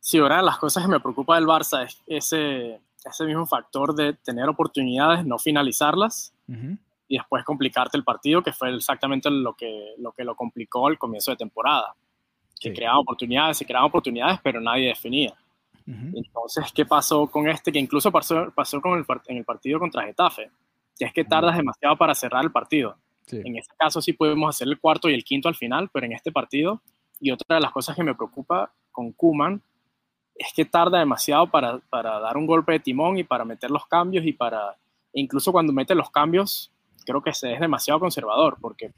Sí, 0.00 0.18
ahora 0.18 0.42
las 0.42 0.58
cosas 0.58 0.82
que 0.82 0.90
me 0.90 0.98
preocupa 0.98 1.36
del 1.36 1.46
Barça 1.46 1.84
es 1.84 2.02
ese, 2.08 2.80
ese 3.04 3.24
mismo 3.24 3.46
factor 3.46 3.94
de 3.94 4.14
tener 4.14 4.48
oportunidades, 4.48 5.24
no 5.24 5.38
finalizarlas 5.38 6.34
y 7.06 7.16
después 7.16 7.44
complicarte 7.44 7.96
el 7.96 8.02
partido, 8.02 8.42
que 8.42 8.52
fue 8.52 8.74
exactamente 8.74 9.30
lo 9.30 9.54
que 9.54 9.94
lo, 9.98 10.10
que 10.10 10.24
lo 10.24 10.34
complicó 10.34 10.88
al 10.88 10.98
comienzo 10.98 11.30
de 11.30 11.36
temporada 11.36 11.94
que 12.58 12.72
creaban 12.72 12.98
oportunidades, 12.98 13.58
se 13.58 13.66
creaban 13.66 13.88
oportunidades, 13.88 14.40
pero 14.42 14.60
nadie 14.60 14.88
definía. 14.88 15.34
Entonces, 15.86 16.72
¿qué 16.72 16.86
pasó 16.86 17.26
con 17.26 17.48
este? 17.48 17.70
Que 17.70 17.78
incluso 17.78 18.10
pasó, 18.10 18.50
pasó 18.54 18.80
con 18.80 18.98
el, 18.98 19.04
en 19.26 19.36
el 19.36 19.44
partido 19.44 19.78
contra 19.78 20.04
Getafe, 20.04 20.50
que 20.98 21.04
es 21.04 21.12
que 21.12 21.24
tardas 21.24 21.56
demasiado 21.56 21.96
para 21.96 22.14
cerrar 22.14 22.44
el 22.44 22.52
partido. 22.52 22.96
En 23.30 23.56
este 23.56 23.74
caso 23.76 24.00
sí 24.00 24.12
podemos 24.12 24.54
hacer 24.54 24.68
el 24.68 24.78
cuarto 24.78 25.08
y 25.08 25.14
el 25.14 25.24
quinto 25.24 25.48
al 25.48 25.54
final, 25.54 25.88
pero 25.92 26.06
en 26.06 26.12
este 26.12 26.30
partido, 26.30 26.80
y 27.20 27.30
otra 27.30 27.56
de 27.56 27.62
las 27.62 27.72
cosas 27.72 27.96
que 27.96 28.02
me 28.02 28.14
preocupa 28.14 28.72
con 28.92 29.12
Kuman, 29.12 29.62
es 30.34 30.52
que 30.54 30.64
tarda 30.64 30.98
demasiado 30.98 31.50
para, 31.50 31.78
para 31.90 32.18
dar 32.18 32.36
un 32.36 32.46
golpe 32.46 32.72
de 32.72 32.80
timón 32.80 33.18
y 33.18 33.24
para 33.24 33.44
meter 33.44 33.70
los 33.70 33.86
cambios 33.86 34.26
y 34.26 34.32
para, 34.32 34.72
e 35.12 35.20
incluso 35.20 35.52
cuando 35.52 35.72
mete 35.72 35.94
los 35.94 36.10
cambios, 36.10 36.72
creo 37.06 37.22
que 37.22 37.32
se 37.32 37.52
es 37.52 37.60
demasiado 37.60 38.00
conservador, 38.00 38.58
porque 38.60 38.90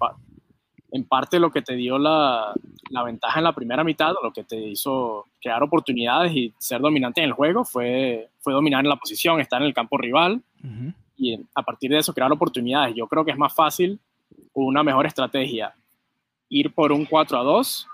en 0.96 1.04
parte 1.04 1.38
lo 1.38 1.50
que 1.50 1.62
te 1.62 1.76
dio 1.76 1.98
la, 1.98 2.52
la, 2.90 3.02
ventaja 3.04 3.38
en 3.38 3.44
la 3.44 3.54
primera 3.54 3.84
mitad, 3.84 4.14
lo 4.22 4.32
que 4.32 4.44
te 4.44 4.56
hizo 4.56 5.26
crear 5.40 5.62
oportunidades 5.62 6.34
y 6.34 6.52
ser 6.58 6.80
dominante 6.80 7.20
en 7.20 7.26
el 7.26 7.32
juego, 7.32 7.64
fue, 7.64 8.28
fue 8.40 8.52
dominar 8.52 8.84
en 8.84 8.88
la 8.88 8.96
posición, 8.96 9.40
estar 9.40 9.60
en 9.60 9.68
el 9.68 9.74
campo 9.74 9.98
rival 9.98 10.42
y 11.16 11.38
a 11.54 11.62
partir 11.62 11.90
de 11.90 11.98
eso 11.98 12.12
crear 12.12 12.32
oportunidades. 12.32 12.94
Yo 12.94 13.06
creo 13.06 13.24
que 13.24 13.30
es 13.30 13.38
más 13.38 13.54
fácil 13.54 14.00
una 14.52 14.82
mejor 14.82 15.06
estrategia 15.06 15.74
ir 16.48 16.72
por 16.72 16.92
un 16.92 17.04
4 17.04 17.38
a 17.38 17.42
2 17.42 17.86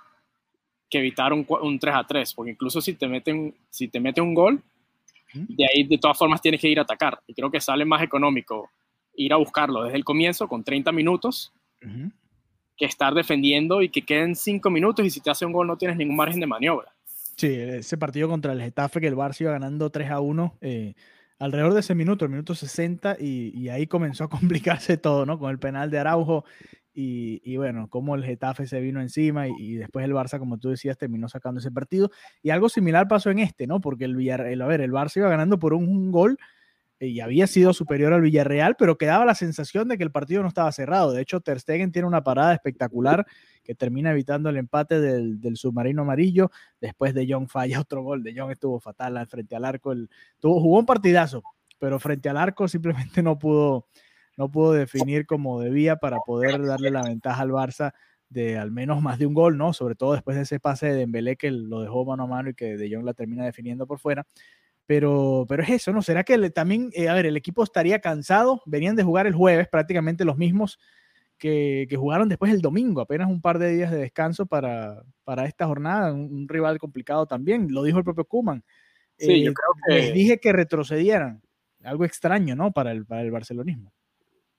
que 0.88 0.98
evitar 0.98 1.32
un, 1.32 1.46
un 1.62 1.78
3 1.78 1.94
a 1.94 2.04
3, 2.04 2.34
porque 2.34 2.52
incluso 2.52 2.80
si 2.80 2.94
te 2.94 3.08
meten, 3.08 3.54
si 3.68 3.88
te 3.88 3.98
mete 3.98 4.20
un 4.20 4.34
gol, 4.34 4.62
de 5.34 5.66
ahí 5.66 5.84
de 5.84 5.98
todas 5.98 6.16
formas 6.16 6.40
tienes 6.40 6.60
que 6.60 6.68
ir 6.68 6.78
a 6.78 6.82
atacar. 6.82 7.18
Y 7.26 7.34
creo 7.34 7.50
que 7.50 7.60
sale 7.60 7.84
más 7.84 8.02
económico 8.02 8.70
ir 9.14 9.32
a 9.32 9.36
buscarlo 9.36 9.84
desde 9.84 9.96
el 9.96 10.04
comienzo 10.04 10.46
con 10.46 10.62
30 10.62 10.92
minutos 10.92 11.52
que 12.76 12.84
estar 12.84 13.14
defendiendo 13.14 13.82
y 13.82 13.88
que 13.88 14.02
queden 14.02 14.34
cinco 14.34 14.70
minutos 14.70 15.04
y 15.06 15.10
si 15.10 15.20
te 15.20 15.30
hace 15.30 15.44
un 15.44 15.52
gol 15.52 15.66
no 15.66 15.76
tienes 15.76 15.96
ningún 15.96 16.16
margen 16.16 16.40
de 16.40 16.46
maniobra. 16.46 16.92
Sí, 17.36 17.48
ese 17.48 17.96
partido 17.96 18.28
contra 18.28 18.52
el 18.52 18.60
Getafe 18.60 19.00
que 19.00 19.08
el 19.08 19.16
Barça 19.16 19.40
iba 19.40 19.52
ganando 19.52 19.90
3 19.90 20.10
a 20.10 20.20
1 20.20 20.58
eh, 20.60 20.94
alrededor 21.38 21.74
de 21.74 21.80
ese 21.80 21.94
minuto, 21.94 22.24
el 22.24 22.30
minuto 22.30 22.54
60, 22.54 23.16
y, 23.18 23.68
ahí 23.68 23.86
comenzó 23.86 24.24
a 24.24 24.28
complicarse 24.30 24.96
todo, 24.96 25.26
¿no? 25.26 25.38
Con 25.38 25.50
el 25.50 25.58
penal 25.58 25.90
de 25.90 25.98
Araujo 25.98 26.44
y, 26.94 27.56
bueno, 27.56 27.88
como 27.88 28.14
el 28.14 28.24
Getafe 28.24 28.66
se 28.66 28.80
vino 28.80 29.00
encima 29.00 29.48
y, 29.48 29.74
después 29.74 30.04
el 30.04 30.12
Barça, 30.12 30.38
como 30.38 30.58
tú 30.58 30.68
decías, 30.68 30.98
terminó 30.98 31.28
sacando 31.28 31.58
ese 31.58 31.70
partido. 31.70 32.10
Y 32.42 32.50
algo 32.50 32.68
similar 32.68 33.08
pasó 33.08 33.30
en 33.30 33.38
este, 33.38 33.66
¿no? 33.66 33.80
Porque 33.80 34.04
el 34.04 34.14
Villarreal, 34.14 34.60
a 34.60 34.66
ver, 34.66 34.82
el 34.82 34.92
Barça 34.92 35.16
iba 35.16 35.28
ganando 35.28 35.58
por 35.58 35.74
un 35.74 36.12
gol 36.12 36.38
y 37.08 37.20
había 37.20 37.46
sido 37.46 37.72
superior 37.72 38.12
al 38.12 38.20
Villarreal, 38.20 38.76
pero 38.76 38.96
quedaba 38.96 39.24
la 39.24 39.34
sensación 39.34 39.88
de 39.88 39.98
que 39.98 40.04
el 40.04 40.12
partido 40.12 40.42
no 40.42 40.48
estaba 40.48 40.70
cerrado. 40.70 41.12
De 41.12 41.20
hecho, 41.20 41.40
Ter 41.40 41.58
Stegen 41.58 41.90
tiene 41.90 42.06
una 42.06 42.22
parada 42.22 42.54
espectacular 42.54 43.26
que 43.64 43.74
termina 43.74 44.12
evitando 44.12 44.48
el 44.50 44.56
empate 44.56 45.00
del, 45.00 45.56
submarino 45.56 46.02
amarillo. 46.02 46.50
Después 46.80 47.12
de 47.14 47.26
John 47.28 47.48
falla 47.48 47.80
otro 47.80 48.02
gol. 48.02 48.22
De 48.22 48.32
John 48.36 48.52
estuvo 48.52 48.78
fatal 48.78 49.26
frente 49.26 49.56
al 49.56 49.64
arco. 49.64 49.90
El, 49.92 50.10
tuvo, 50.38 50.60
jugó 50.60 50.78
un 50.78 50.86
partidazo, 50.86 51.42
pero 51.78 51.98
frente 51.98 52.28
al 52.28 52.36
arco 52.36 52.68
simplemente 52.68 53.22
no 53.22 53.36
pudo, 53.36 53.86
no 54.36 54.50
pudo 54.50 54.72
definir 54.72 55.26
como 55.26 55.60
debía 55.60 55.96
para 55.96 56.18
poder 56.18 56.64
darle 56.64 56.90
la 56.90 57.02
ventaja 57.02 57.42
al 57.42 57.50
Barça 57.50 57.92
de 58.28 58.56
al 58.56 58.70
menos 58.70 59.02
más 59.02 59.18
de 59.18 59.26
un 59.26 59.34
gol, 59.34 59.58
¿no? 59.58 59.72
Sobre 59.72 59.94
todo 59.94 60.12
después 60.12 60.36
de 60.36 60.44
ese 60.44 60.60
pase 60.60 60.86
de 60.86 60.94
Dembélé 60.94 61.36
que 61.36 61.50
lo 61.50 61.82
dejó 61.82 62.04
mano 62.04 62.22
a 62.22 62.26
mano 62.26 62.50
y 62.50 62.54
que 62.54 62.76
De 62.76 62.94
Jong 62.94 63.04
la 63.04 63.12
termina 63.12 63.44
definiendo 63.44 63.86
por 63.86 63.98
fuera. 63.98 64.26
Pero, 64.86 65.46
pero 65.48 65.62
es 65.62 65.70
eso, 65.70 65.92
¿no? 65.92 66.02
¿Será 66.02 66.24
que 66.24 66.50
también, 66.50 66.90
eh, 66.92 67.08
a 67.08 67.14
ver, 67.14 67.26
el 67.26 67.36
equipo 67.36 67.62
estaría 67.62 68.00
cansado? 68.00 68.62
Venían 68.66 68.96
de 68.96 69.04
jugar 69.04 69.26
el 69.26 69.34
jueves 69.34 69.68
prácticamente 69.68 70.24
los 70.24 70.36
mismos 70.36 70.78
que, 71.38 71.86
que, 71.88 71.96
jugaron 71.96 72.28
después 72.28 72.52
el 72.52 72.60
domingo, 72.60 73.00
apenas 73.00 73.28
un 73.28 73.40
par 73.40 73.58
de 73.58 73.74
días 73.74 73.90
de 73.90 73.98
descanso 73.98 74.46
para, 74.46 75.02
para 75.24 75.46
esta 75.46 75.66
jornada, 75.66 76.12
un, 76.12 76.48
rival 76.48 76.78
complicado 76.78 77.26
también, 77.26 77.68
lo 77.70 77.82
dijo 77.82 77.98
el 77.98 78.04
propio 78.04 78.24
Kuman. 78.24 78.64
Sí, 79.18 79.42
yo 79.42 79.50
eh, 79.50 79.54
creo 79.54 79.74
que... 79.86 79.94
Les 79.94 80.14
dije 80.14 80.38
que 80.38 80.52
retrocedieran, 80.52 81.42
algo 81.84 82.04
extraño, 82.04 82.54
¿no? 82.54 82.72
Para 82.72 82.92
el, 82.92 83.06
para 83.06 83.22
el 83.22 83.30
barcelonismo. 83.30 83.92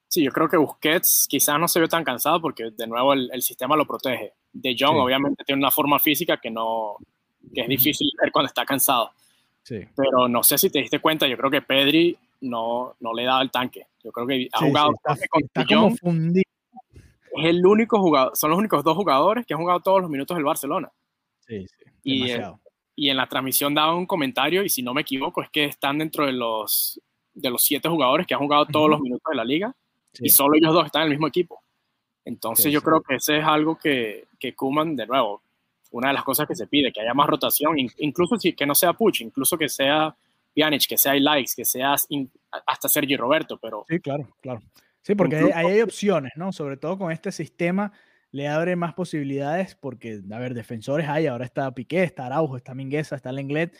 Sí, 0.08 0.24
yo 0.24 0.32
creo 0.32 0.48
que 0.48 0.58
Busquets 0.58 1.26
quizás 1.28 1.60
no 1.60 1.68
se 1.68 1.80
ve 1.80 1.88
tan 1.88 2.04
cansado 2.04 2.40
porque 2.40 2.70
de 2.70 2.88
nuevo 2.88 3.14
el, 3.14 3.30
el 3.34 3.42
sistema 3.42 3.76
lo 3.76 3.88
protege. 3.88 4.34
De 4.52 4.76
Jong 4.78 4.98
obviamente 4.98 5.44
tiene 5.44 5.60
una 5.60 5.72
forma 5.72 5.98
física 6.00 6.38
que 6.40 6.52
no 6.52 6.98
que 7.52 7.62
es 7.62 7.68
difícil 7.68 8.10
ver 8.22 8.32
cuando 8.32 8.48
está 8.48 8.66
cansado. 8.66 9.12
Pero 9.68 10.28
no 10.28 10.44
sé 10.44 10.58
si 10.58 10.70
te 10.70 10.80
diste 10.80 11.00
cuenta, 11.00 11.28
yo 11.28 11.38
creo 11.38 11.50
que 11.50 11.62
Pedri 11.62 12.18
no, 12.42 12.96
no 13.00 13.14
le 13.14 13.24
daba 13.24 13.42
el 13.42 13.52
tanque. 13.52 13.88
Yo 14.04 14.12
creo 14.12 14.28
que 14.28 14.50
ha 14.52 14.60
jugado 14.60 14.92
está, 14.94 15.66
como 15.66 15.96
fundido. 15.96 16.44
Es 17.36 17.46
el 17.46 17.66
único 17.66 18.00
jugador, 18.00 18.36
son 18.36 18.52
los 18.52 18.60
únicos 18.60 18.84
dos 18.84 18.96
jugadores 18.96 19.46
que 19.46 19.54
han 19.54 19.60
jugado 19.60 19.80
todos 19.80 20.02
los 20.02 20.10
minutos 20.10 20.36
del 20.36 20.44
Barcelona. 20.44 20.92
Sí, 21.40 21.66
sí. 21.68 21.86
Y, 22.04 22.32
y 22.96 23.10
en 23.10 23.18
la 23.18 23.28
transmisión 23.28 23.74
daba 23.74 23.96
un 23.96 24.06
comentario, 24.06 24.64
y 24.64 24.70
si 24.70 24.84
no 24.84 24.94
me 24.94 25.02
equivoco, 25.02 25.42
es 25.42 25.50
que 25.50 25.66
están 25.66 25.98
dentro 25.98 26.26
de 26.26 26.34
los, 26.34 27.02
de 27.34 27.50
los 27.50 27.64
siete 27.64 27.90
jugadores 27.90 28.28
que 28.28 28.34
han 28.34 28.40
jugado 28.40 28.66
todos 28.68 28.90
los 28.90 29.00
minutos 29.00 29.28
de 29.30 29.36
la 29.36 29.46
liga, 29.46 29.76
y 30.20 30.30
solo 30.30 30.56
ellos 30.56 30.74
dos 30.74 30.86
están 30.86 31.04
en 31.04 31.08
el 31.08 31.14
mismo 31.14 31.28
equipo. 31.28 31.60
Entonces 32.26 32.72
yo 32.72 32.82
creo 32.82 33.02
que 33.02 33.16
ese 33.16 33.40
es 33.40 33.44
algo 33.44 33.78
que, 33.78 34.28
que 34.40 34.54
Kuman, 34.54 34.96
de 34.96 35.08
nuevo, 35.08 35.42
una 35.94 36.10
de 36.10 36.16
las 36.16 36.24
cosas 36.24 36.48
que 36.48 36.56
se 36.56 36.68
pide, 36.68 36.92
que 36.92 37.02
haya 37.02 37.14
más 37.14 37.28
rotación, 37.28 37.76
incluso 37.78 38.38
si, 38.38 38.54
que 38.54 38.66
no 38.66 38.74
sea 38.76 38.94
Puch, 38.94 39.22
incluso 39.22 39.58
que 39.58 39.70
sea 39.70 40.16
Pjanic, 40.54 40.88
que 40.88 40.98
sea 40.98 41.14
Likes, 41.14 41.52
que 41.56 41.66
sea 41.66 41.96
hasta 42.66 42.90
Sergio 42.90 43.18
Roberto, 43.18 43.60
pero... 43.62 43.86
Sí, 43.88 44.00
claro, 44.00 44.36
claro. 44.42 44.62
Sí, 45.04 45.16
porque 45.16 45.36
ahí 45.36 45.52
hay, 45.54 45.82
opciones, 45.82 46.32
¿no? 46.36 46.52
Sobre 46.52 46.78
todo 46.78 46.98
con 46.98 47.12
este 47.12 47.32
sistema 47.32 47.92
le 48.32 48.48
abre 48.48 48.76
más 48.76 48.94
posibilidades 48.96 49.76
porque, 49.76 50.22
a 50.32 50.40
ver, 50.40 50.56
defensores 50.56 51.08
hay, 51.08 51.28
ahora 51.28 51.46
está 51.46 51.72
Piqué, 51.76 52.04
está 52.04 52.26
Araujo, 52.26 52.58
está 52.58 52.74
Mingueza, 52.74 53.16
está 53.16 53.32
Lenglet 53.32 53.78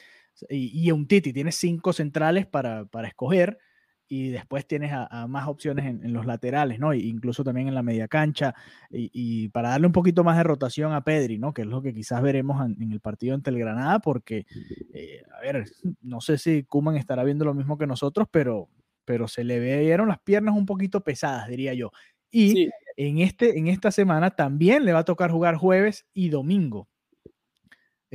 y, 0.50 0.88
y 0.88 0.92
un 0.92 1.08
Titi, 1.08 1.34
tiene 1.34 1.52
cinco 1.52 1.94
centrales 1.94 2.46
para, 2.46 2.86
para 2.86 3.08
escoger 3.08 3.58
y 4.08 4.30
después 4.30 4.68
tienes 4.68 4.92
a, 4.94 5.28
más 5.28 5.48
opciones 5.48 5.86
en, 5.86 6.14
los 6.14 6.26
laterales, 6.26 6.80
¿no? 6.80 6.94
incluso 6.94 7.44
también 7.44 7.68
en 7.68 7.76
la 7.76 7.84
media 7.84 8.08
cancha, 8.08 8.54
y, 8.92 9.50
para 9.50 9.70
darle 9.70 9.88
un 9.88 9.94
poquito 9.94 10.24
más 10.24 10.38
de 10.38 10.44
rotación 10.44 10.94
a 10.94 11.04
Pedri, 11.04 11.40
¿no? 11.40 11.54
Que 11.54 11.64
es 11.64 11.68
lo 11.68 11.82
que 11.82 11.94
quizás 11.94 12.22
veremos 12.22 12.66
en, 12.66 12.92
el 12.92 13.00
partido 13.00 13.36
ante 13.36 13.50
el 13.50 13.60
Granada, 13.60 14.00
porque, 14.00 14.46
eh, 14.94 15.24
a 15.36 15.42
ver, 15.42 15.66
no 16.02 16.22
sé 16.22 16.38
si 16.38 16.64
Kuman 16.64 16.96
estará 16.96 17.24
viendo 17.24 17.46
lo 17.46 17.54
mismo 17.54 17.78
que 17.78 17.88
nosotros, 17.88 18.28
pero, 18.30 18.70
pero 19.06 19.28
se 19.28 19.44
le 19.44 19.60
vieron 19.60 20.08
las 20.10 20.20
piernas 20.20 20.56
un 20.56 20.66
poquito 20.66 21.04
pesadas, 21.04 21.48
diría 21.48 21.74
yo. 21.74 21.92
Y 22.30 22.70
en, 22.98 23.20
este, 23.20 23.58
en 23.58 23.68
esta 23.68 23.92
semana 23.92 24.32
también 24.32 24.86
le 24.86 24.94
va 24.94 25.00
a 25.00 25.06
tocar 25.06 25.32
jugar 25.32 25.56
jueves 25.56 26.06
y 26.14 26.30
domingo. 26.30 26.88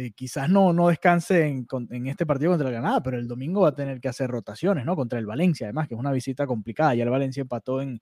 Eh, 0.00 0.12
quizás 0.12 0.48
no, 0.48 0.72
no 0.72 0.90
descanse 0.90 1.44
en, 1.44 1.66
en, 1.90 2.06
este 2.06 2.24
partido 2.24 2.52
contra 2.52 2.68
el 2.68 2.74
Granada, 2.74 3.02
pero 3.02 3.18
el 3.18 3.26
domingo 3.26 3.62
va 3.62 3.70
a 3.70 3.74
tener 3.74 4.00
que 4.00 4.06
hacer 4.06 4.30
rotaciones, 4.30 4.84
¿no? 4.86 4.94
Contra 4.94 5.18
el 5.18 5.26
Valencia, 5.26 5.66
además, 5.66 5.88
que 5.88 5.94
es 5.94 5.98
una 5.98 6.12
visita 6.12 6.46
complicada. 6.46 6.94
Ya 6.94 7.02
el 7.02 7.10
Valencia 7.10 7.40
empató 7.40 7.82
en, 7.82 8.00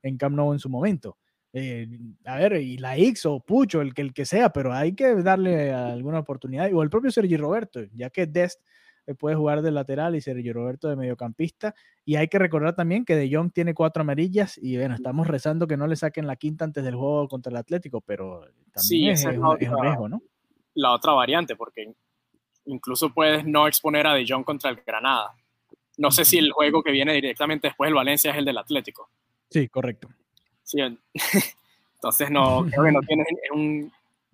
en 0.00 0.16
Camp 0.16 0.34
Nou 0.36 0.54
en 0.54 0.58
su 0.58 0.70
momento. 0.70 1.18
Eh, 1.52 1.86
a 2.24 2.38
ver, 2.38 2.62
y 2.62 2.78
la 2.78 2.96
X 2.96 3.26
o 3.26 3.40
Pucho, 3.40 3.82
el 3.82 3.92
que, 3.92 4.00
el 4.00 4.14
que 4.14 4.24
sea, 4.24 4.48
pero 4.54 4.72
hay 4.72 4.94
que 4.94 5.16
darle 5.16 5.70
alguna 5.70 6.20
oportunidad. 6.20 6.72
O 6.72 6.82
el 6.82 6.88
propio 6.88 7.10
Sergi 7.10 7.36
Roberto, 7.36 7.82
ya 7.92 8.08
que 8.08 8.26
Dest 8.26 8.62
eh, 9.06 9.14
puede 9.14 9.36
jugar 9.36 9.60
de 9.60 9.70
lateral 9.70 10.16
y 10.16 10.22
Sergi 10.22 10.50
Roberto 10.50 10.88
de 10.88 10.96
mediocampista. 10.96 11.74
Y 12.06 12.16
hay 12.16 12.28
que 12.28 12.38
recordar 12.38 12.74
también 12.74 13.04
que 13.04 13.16
De 13.16 13.30
Jong 13.30 13.52
tiene 13.52 13.74
cuatro 13.74 14.00
amarillas 14.00 14.56
y 14.56 14.78
bueno, 14.78 14.94
estamos 14.94 15.26
rezando 15.26 15.66
que 15.66 15.76
no 15.76 15.86
le 15.88 15.96
saquen 15.96 16.26
la 16.26 16.36
quinta 16.36 16.64
antes 16.64 16.82
del 16.84 16.94
juego 16.94 17.28
contra 17.28 17.50
el 17.50 17.58
Atlético, 17.58 18.00
pero 18.00 18.46
también 18.72 19.12
es, 19.12 19.26
es, 19.26 19.36
un 19.36 19.58
riesgo, 19.58 20.08
¿no? 20.08 20.22
La 20.74 20.92
otra 20.92 21.12
variante, 21.12 21.56
porque 21.56 21.92
incluso 22.66 23.10
puedes 23.12 23.44
no 23.44 23.66
exponer 23.66 24.06
a 24.06 24.14
De 24.14 24.24
Jong 24.28 24.44
contra 24.44 24.70
el 24.70 24.76
Granada. 24.76 25.34
No 25.96 26.10
sé 26.10 26.24
si 26.24 26.38
el 26.38 26.52
juego 26.52 26.82
que 26.82 26.90
viene 26.90 27.12
directamente 27.12 27.68
después 27.68 27.88
del 27.88 27.94
Valencia 27.94 28.32
es 28.32 28.38
el 28.38 28.44
del 28.44 28.58
Atlético. 28.58 29.10
Sí, 29.50 29.68
correcto. 29.68 30.08
Sí, 30.62 30.80
entonces 31.94 32.30
no, 32.30 32.66
creo 32.70 32.84
que 32.84 32.92
no 32.92 33.00
tienes 33.00 33.26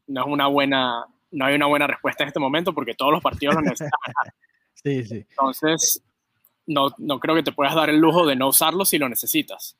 no 0.06 0.22
es 0.22 0.26
una 0.26 0.46
buena, 0.48 1.04
no 1.30 1.44
hay 1.44 1.54
una 1.54 1.66
buena 1.66 1.86
respuesta 1.86 2.24
en 2.24 2.28
este 2.28 2.40
momento 2.40 2.74
porque 2.74 2.94
todos 2.94 3.12
los 3.12 3.22
partidos 3.22 3.54
lo 3.54 3.60
necesitan 3.60 3.90
Sí, 4.74 5.04
sí. 5.04 5.26
Entonces, 5.28 6.02
no, 6.66 6.88
no 6.96 7.20
creo 7.20 7.34
que 7.34 7.42
te 7.42 7.52
puedas 7.52 7.74
dar 7.74 7.90
el 7.90 7.98
lujo 7.98 8.26
de 8.26 8.34
no 8.34 8.48
usarlo 8.48 8.86
si 8.86 8.96
lo 8.98 9.10
necesitas. 9.10 9.76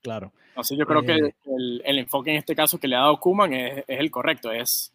Claro. 0.00 0.32
Entonces 0.50 0.78
yo 0.78 0.86
creo 0.86 1.02
que 1.02 1.14
eh, 1.14 1.34
el, 1.46 1.82
el, 1.84 1.98
enfoque 1.98 2.30
en 2.30 2.36
este 2.36 2.54
caso 2.54 2.78
que 2.78 2.86
le 2.86 2.94
ha 2.94 3.00
dado 3.00 3.18
Kuman 3.18 3.52
es, 3.52 3.78
es 3.78 3.98
el 3.98 4.12
correcto, 4.12 4.52
es 4.52 4.93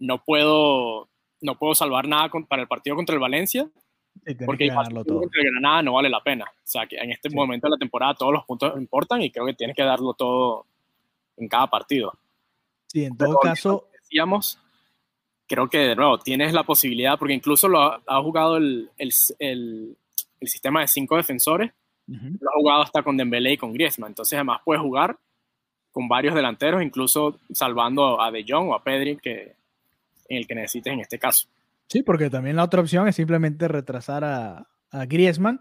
no 0.00 0.24
puedo, 0.24 1.08
no 1.40 1.54
puedo 1.56 1.74
salvar 1.74 2.08
nada 2.08 2.28
para 2.48 2.62
el 2.62 2.68
partido 2.68 2.96
contra 2.96 3.14
el 3.14 3.20
Valencia, 3.20 3.68
porque 4.44 4.72
partido 4.72 5.04
contra 5.04 5.42
el 5.42 5.50
Granada 5.52 5.82
no 5.82 5.92
vale 5.92 6.08
la 6.08 6.22
pena. 6.22 6.46
O 6.46 6.66
sea, 6.66 6.86
que 6.86 6.96
en 6.96 7.12
este 7.12 7.30
momento 7.30 7.68
de 7.68 7.72
la 7.72 7.78
temporada 7.78 8.14
todos 8.14 8.32
los 8.32 8.44
puntos 8.44 8.76
importan 8.76 9.22
y 9.22 9.30
creo 9.30 9.46
que 9.46 9.54
tienes 9.54 9.76
que 9.76 9.84
darlo 9.84 10.14
todo 10.14 10.66
en 11.36 11.48
cada 11.48 11.68
partido. 11.68 12.12
Sí, 12.88 13.04
en 13.04 13.16
todo 13.16 13.38
caso. 13.38 13.86
Decíamos, 13.92 14.58
creo 15.46 15.68
que 15.68 15.78
de 15.78 15.96
nuevo 15.96 16.18
tienes 16.18 16.52
la 16.52 16.64
posibilidad, 16.64 17.18
porque 17.18 17.34
incluso 17.34 17.68
lo 17.68 17.80
ha, 17.80 18.22
jugado 18.22 18.56
el, 18.56 18.90
el, 18.98 19.10
el, 19.38 19.96
sistema 20.42 20.80
de 20.80 20.88
cinco 20.88 21.16
defensores, 21.16 21.70
lo 22.06 22.50
ha 22.50 22.54
jugado 22.54 22.82
hasta 22.82 23.04
con 23.04 23.16
Dembélé 23.16 23.52
y 23.52 23.56
con 23.56 23.72
Griezmann. 23.72 24.10
Entonces, 24.10 24.36
además, 24.36 24.62
puedes 24.64 24.82
jugar 24.82 25.16
con 25.92 26.08
varios 26.08 26.34
delanteros, 26.34 26.82
incluso 26.82 27.38
salvando 27.52 28.20
a 28.20 28.30
De 28.32 28.44
Jong 28.46 28.68
o 28.68 28.74
a 28.74 28.82
Pedri, 28.82 29.16
que 29.16 29.54
en 30.30 30.38
el 30.38 30.46
que 30.46 30.54
necesites 30.54 30.92
en 30.94 31.00
este 31.00 31.18
caso. 31.18 31.48
Sí, 31.88 32.02
porque 32.02 32.30
también 32.30 32.56
la 32.56 32.64
otra 32.64 32.80
opción 32.80 33.06
es 33.08 33.16
simplemente 33.16 33.68
retrasar 33.68 34.24
a, 34.24 34.68
a 34.90 35.06
Griezmann 35.06 35.60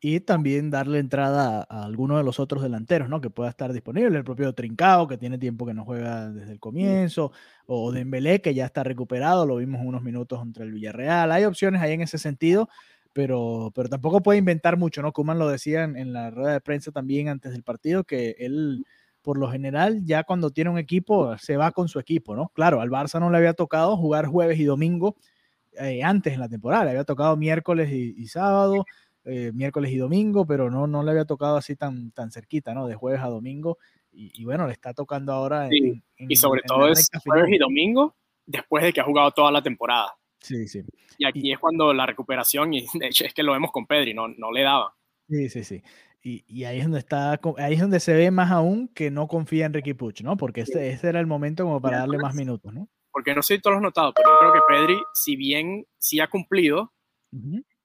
y 0.00 0.18
también 0.18 0.68
darle 0.68 0.98
entrada 0.98 1.64
a, 1.70 1.84
alguno 1.84 2.18
de 2.18 2.24
los 2.24 2.40
otros 2.40 2.64
delanteros, 2.64 3.08
¿no? 3.08 3.20
Que 3.20 3.30
pueda 3.30 3.48
estar 3.48 3.72
disponible, 3.72 4.18
el 4.18 4.24
propio 4.24 4.52
Trincao, 4.52 5.06
que 5.06 5.16
tiene 5.16 5.38
tiempo 5.38 5.64
que 5.64 5.74
no 5.74 5.84
juega 5.84 6.28
desde 6.30 6.50
el 6.50 6.58
comienzo, 6.58 7.30
o 7.66 7.92
Dembélé, 7.92 8.40
que 8.40 8.52
ya 8.52 8.66
está 8.66 8.82
recuperado, 8.82 9.46
lo 9.46 9.56
vimos 9.56 9.80
unos 9.84 10.02
minutos 10.02 10.42
entre 10.42 10.64
el 10.64 10.72
Villarreal. 10.72 11.30
Hay 11.30 11.44
opciones 11.44 11.80
ahí 11.80 11.92
en 11.92 12.00
ese 12.00 12.18
sentido, 12.18 12.68
pero, 13.12 13.70
pero 13.72 13.88
tampoco 13.88 14.20
puede 14.20 14.40
inventar 14.40 14.76
mucho, 14.76 15.02
¿no? 15.02 15.12
Kuman 15.12 15.38
lo 15.38 15.48
decía 15.48 15.84
en, 15.84 15.96
en, 15.96 16.12
la 16.12 16.30
rueda 16.30 16.54
de 16.54 16.60
prensa 16.60 16.90
también 16.90 17.28
antes 17.28 17.52
del 17.52 17.62
partido, 17.62 18.02
que 18.02 18.34
él 18.40 18.84
por 19.22 19.38
lo 19.38 19.50
general, 19.50 20.04
ya 20.04 20.24
cuando 20.24 20.50
tiene 20.50 20.70
un 20.70 20.78
equipo, 20.78 21.36
se 21.38 21.56
va 21.56 21.70
con 21.70 21.88
su 21.88 21.98
equipo, 21.98 22.34
¿no? 22.34 22.48
Claro, 22.54 22.80
al 22.80 22.90
Barça 22.90 23.20
no 23.20 23.30
le 23.30 23.38
había 23.38 23.54
tocado 23.54 23.96
jugar 23.96 24.26
jueves 24.26 24.58
y 24.58 24.64
domingo 24.64 25.16
eh, 25.78 26.02
antes 26.02 26.34
en 26.34 26.40
la 26.40 26.48
temporada, 26.48 26.84
le 26.84 26.90
había 26.90 27.04
tocado 27.04 27.36
miércoles 27.36 27.90
y, 27.90 28.26
sábado, 28.26 28.84
eh, 29.24 29.52
miércoles 29.54 29.90
y 29.92 29.96
domingo, 29.96 30.44
pero 30.44 30.70
no, 30.70 30.86
no 30.86 31.02
le 31.02 31.12
había 31.12 31.24
tocado 31.24 31.56
así 31.56 31.76
tan, 31.76 32.10
tan 32.10 32.30
cerquita, 32.30 32.74
¿no? 32.74 32.86
De 32.86 32.94
jueves 32.94 33.22
a 33.22 33.28
domingo. 33.28 33.78
Y, 34.14 34.44
bueno, 34.44 34.66
le 34.66 34.74
está 34.74 34.92
tocando 34.92 35.32
ahora. 35.32 35.70
y 35.70 36.36
sobre 36.36 36.60
todo 36.66 36.88
es 36.88 37.08
jueves 37.24 37.50
y 37.50 37.56
domingo 37.56 38.14
después 38.44 38.84
de 38.84 38.92
que 38.92 39.00
ha 39.00 39.04
jugado 39.04 39.30
toda 39.30 39.50
la 39.50 39.62
temporada. 39.62 40.12
Sí, 40.38 40.66
sí. 40.68 40.82
Y 41.16 41.26
aquí 41.26 41.52
es 41.52 41.58
cuando 41.58 41.94
la 41.94 42.04
recuperación, 42.04 42.74
y 42.74 42.84
de 42.94 43.06
hecho 43.06 43.24
es 43.24 43.32
que 43.32 43.42
lo 43.42 43.52
vemos 43.52 43.70
con 43.72 43.86
Pedri, 43.86 44.12
no, 44.12 44.28
no 44.28 44.52
le 44.52 44.62
daba. 44.62 44.94
Sí, 45.28 45.48
sí, 45.48 45.64
sí. 45.64 45.82
Y, 46.24 46.64
ahí 46.64 46.78
es 46.78 46.84
donde 46.84 47.00
está, 47.00 47.40
ahí 47.58 47.74
es 47.74 47.80
donde 47.80 47.98
se 47.98 48.14
ve 48.14 48.30
más 48.30 48.52
aún 48.52 48.88
que 48.88 49.10
no 49.10 49.26
confía 49.26 49.66
en 49.66 49.72
Ricky 49.72 49.94
Puch, 49.94 50.22
¿no? 50.22 50.36
Porque 50.36 50.60
ese, 50.60 50.90
ese 50.90 51.08
era 51.08 51.18
el 51.18 51.26
momento 51.26 51.64
como 51.64 51.80
para 51.80 51.98
darle 51.98 52.18
más 52.18 52.34
minutos, 52.34 52.72
¿no? 52.72 52.88
Porque 53.10 53.34
no 53.34 53.42
sé 53.42 53.56
si 53.56 53.60
todos 53.60 53.72
lo 53.74 53.78
has 53.78 53.82
notado, 53.82 54.12
pero 54.14 54.30
yo 54.30 54.38
creo 54.38 54.52
que 54.52 54.60
Pedri, 54.68 55.02
si 55.14 55.36
bien 55.36 55.84
sí 55.98 56.20
ha 56.20 56.28
cumplido, 56.28 56.92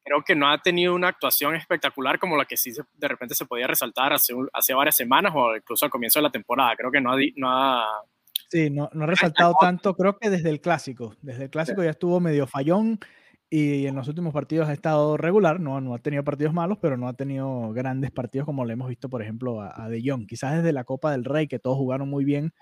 creo 0.03 0.23
que 0.23 0.35
no 0.35 0.49
ha 0.49 0.59
tenido 0.59 0.93
una 0.93 1.07
actuación 1.07 1.55
espectacular 1.55 2.19
como 2.19 2.37
la 2.37 2.45
que 2.45 2.57
sí 2.57 2.71
de 2.71 3.07
repente 3.07 3.33
se 3.33 3.45
podía 3.45 3.67
resaltar 3.67 4.13
hace, 4.13 4.33
hace 4.53 4.73
varias 4.73 4.95
semanas 4.95 5.33
o 5.35 5.55
incluso 5.55 5.85
al 5.85 5.91
comienzo 5.91 6.19
de 6.19 6.23
la 6.23 6.31
temporada. 6.31 6.75
Creo 6.75 6.91
que 6.91 7.01
no 7.01 7.11
ha... 7.11 7.17
No 7.35 7.49
ha 7.49 8.03
sí, 8.49 8.69
no, 8.69 8.89
no 8.93 9.03
ha 9.03 9.07
resaltado 9.07 9.55
tanto, 9.59 9.95
creo 9.95 10.17
que 10.17 10.29
desde 10.29 10.49
el 10.49 10.61
clásico. 10.61 11.15
Desde 11.21 11.45
el 11.45 11.49
clásico 11.49 11.83
ya 11.83 11.89
estuvo 11.89 12.19
medio 12.19 12.45
fallón 12.45 12.99
y 13.49 13.87
en 13.87 13.95
los 13.95 14.07
últimos 14.09 14.33
partidos 14.33 14.67
ha 14.67 14.73
estado 14.73 15.15
regular, 15.15 15.59
no, 15.59 15.79
no 15.79 15.93
ha 15.93 15.99
tenido 15.99 16.23
partidos 16.23 16.53
malos, 16.53 16.77
pero 16.81 16.97
no 16.97 17.07
ha 17.07 17.13
tenido 17.13 17.71
grandes 17.71 18.11
partidos 18.11 18.45
como 18.45 18.65
le 18.65 18.73
hemos 18.73 18.89
visto, 18.89 19.09
por 19.09 19.21
ejemplo, 19.21 19.61
a, 19.61 19.87
De 19.87 20.01
Jong. 20.05 20.27
Quizás 20.27 20.57
desde 20.57 20.73
la 20.73 20.83
Copa 20.83 21.11
del 21.11 21.23
Rey, 21.23 21.47
que 21.47 21.59
todos 21.59 21.77
jugaron 21.77 22.09
muy 22.09 22.25
bien, 22.25 22.53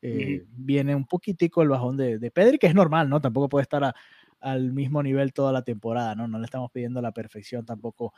eh, 0.00 0.44
viene 0.50 0.94
un 0.94 1.06
poquitico 1.06 1.62
el 1.62 1.68
bajón 1.68 1.96
de, 1.96 2.18
de, 2.20 2.30
Pedri, 2.30 2.58
que 2.58 2.68
es 2.68 2.74
normal, 2.74 3.08
¿no? 3.08 3.20
Tampoco 3.20 3.48
puede 3.48 3.62
estar 3.62 3.92
al 4.40 4.72
mismo 4.72 5.02
nivel 5.02 5.32
toda 5.32 5.52
la 5.52 5.62
temporada, 5.62 6.14
¿no? 6.14 6.28
No 6.28 6.38
le 6.38 6.44
estamos 6.44 6.70
pidiendo 6.70 7.02
la 7.02 7.10
perfección 7.10 7.66
tampoco 7.66 8.14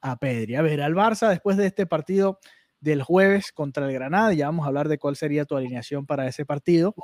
a 0.00 0.16
Pedri. 0.16 0.56
A 0.56 0.62
ver, 0.62 0.82
al 0.82 0.94
Barça, 0.94 1.28
después 1.28 1.56
de 1.56 1.66
este 1.66 1.86
partido 1.86 2.40
del 2.80 3.02
jueves 3.02 3.52
contra 3.52 3.86
el 3.86 3.92
Granada, 3.92 4.32
ya 4.32 4.46
vamos 4.46 4.64
a 4.64 4.68
hablar 4.68 4.88
de 4.88 4.98
cuál 4.98 5.14
sería 5.14 5.44
tu 5.44 5.56
alineación 5.56 6.04
para 6.04 6.26
ese 6.26 6.44
partido. 6.44 6.96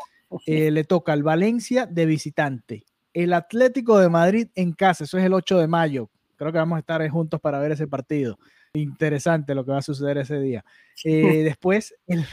Eh, 0.45 0.73
le 0.73 0.83
toca 0.83 1.13
al 1.13 1.23
Valencia 1.23 1.87
de 1.87 2.07
visitante 2.07 2.85
el 3.17 3.33
Atlético 3.33 3.99
de 3.99 4.11
Madrid 4.11 4.49
en 4.55 4.73
casa, 4.73 5.05
eso 5.05 5.17
es 5.17 5.25
el 5.25 5.33
8 5.33 5.59
de 5.59 5.67
mayo. 5.67 6.11
Creo 6.37 6.53
que 6.53 6.59
vamos 6.59 6.77
a 6.77 6.81
estar 6.81 7.09
juntos 7.09 7.41
para 7.41 7.59
ver 7.59 7.73
ese 7.73 7.87
partido. 7.87 8.39
Interesante 8.75 9.55
lo 9.55 9.65
que 9.65 9.71
va 9.71 9.79
a 9.79 9.83
suceder 9.83 10.19
ese 10.19 10.39
día. 10.39 10.67
Eh, 11.03 11.43
después, 11.43 11.95
el, 12.07 12.27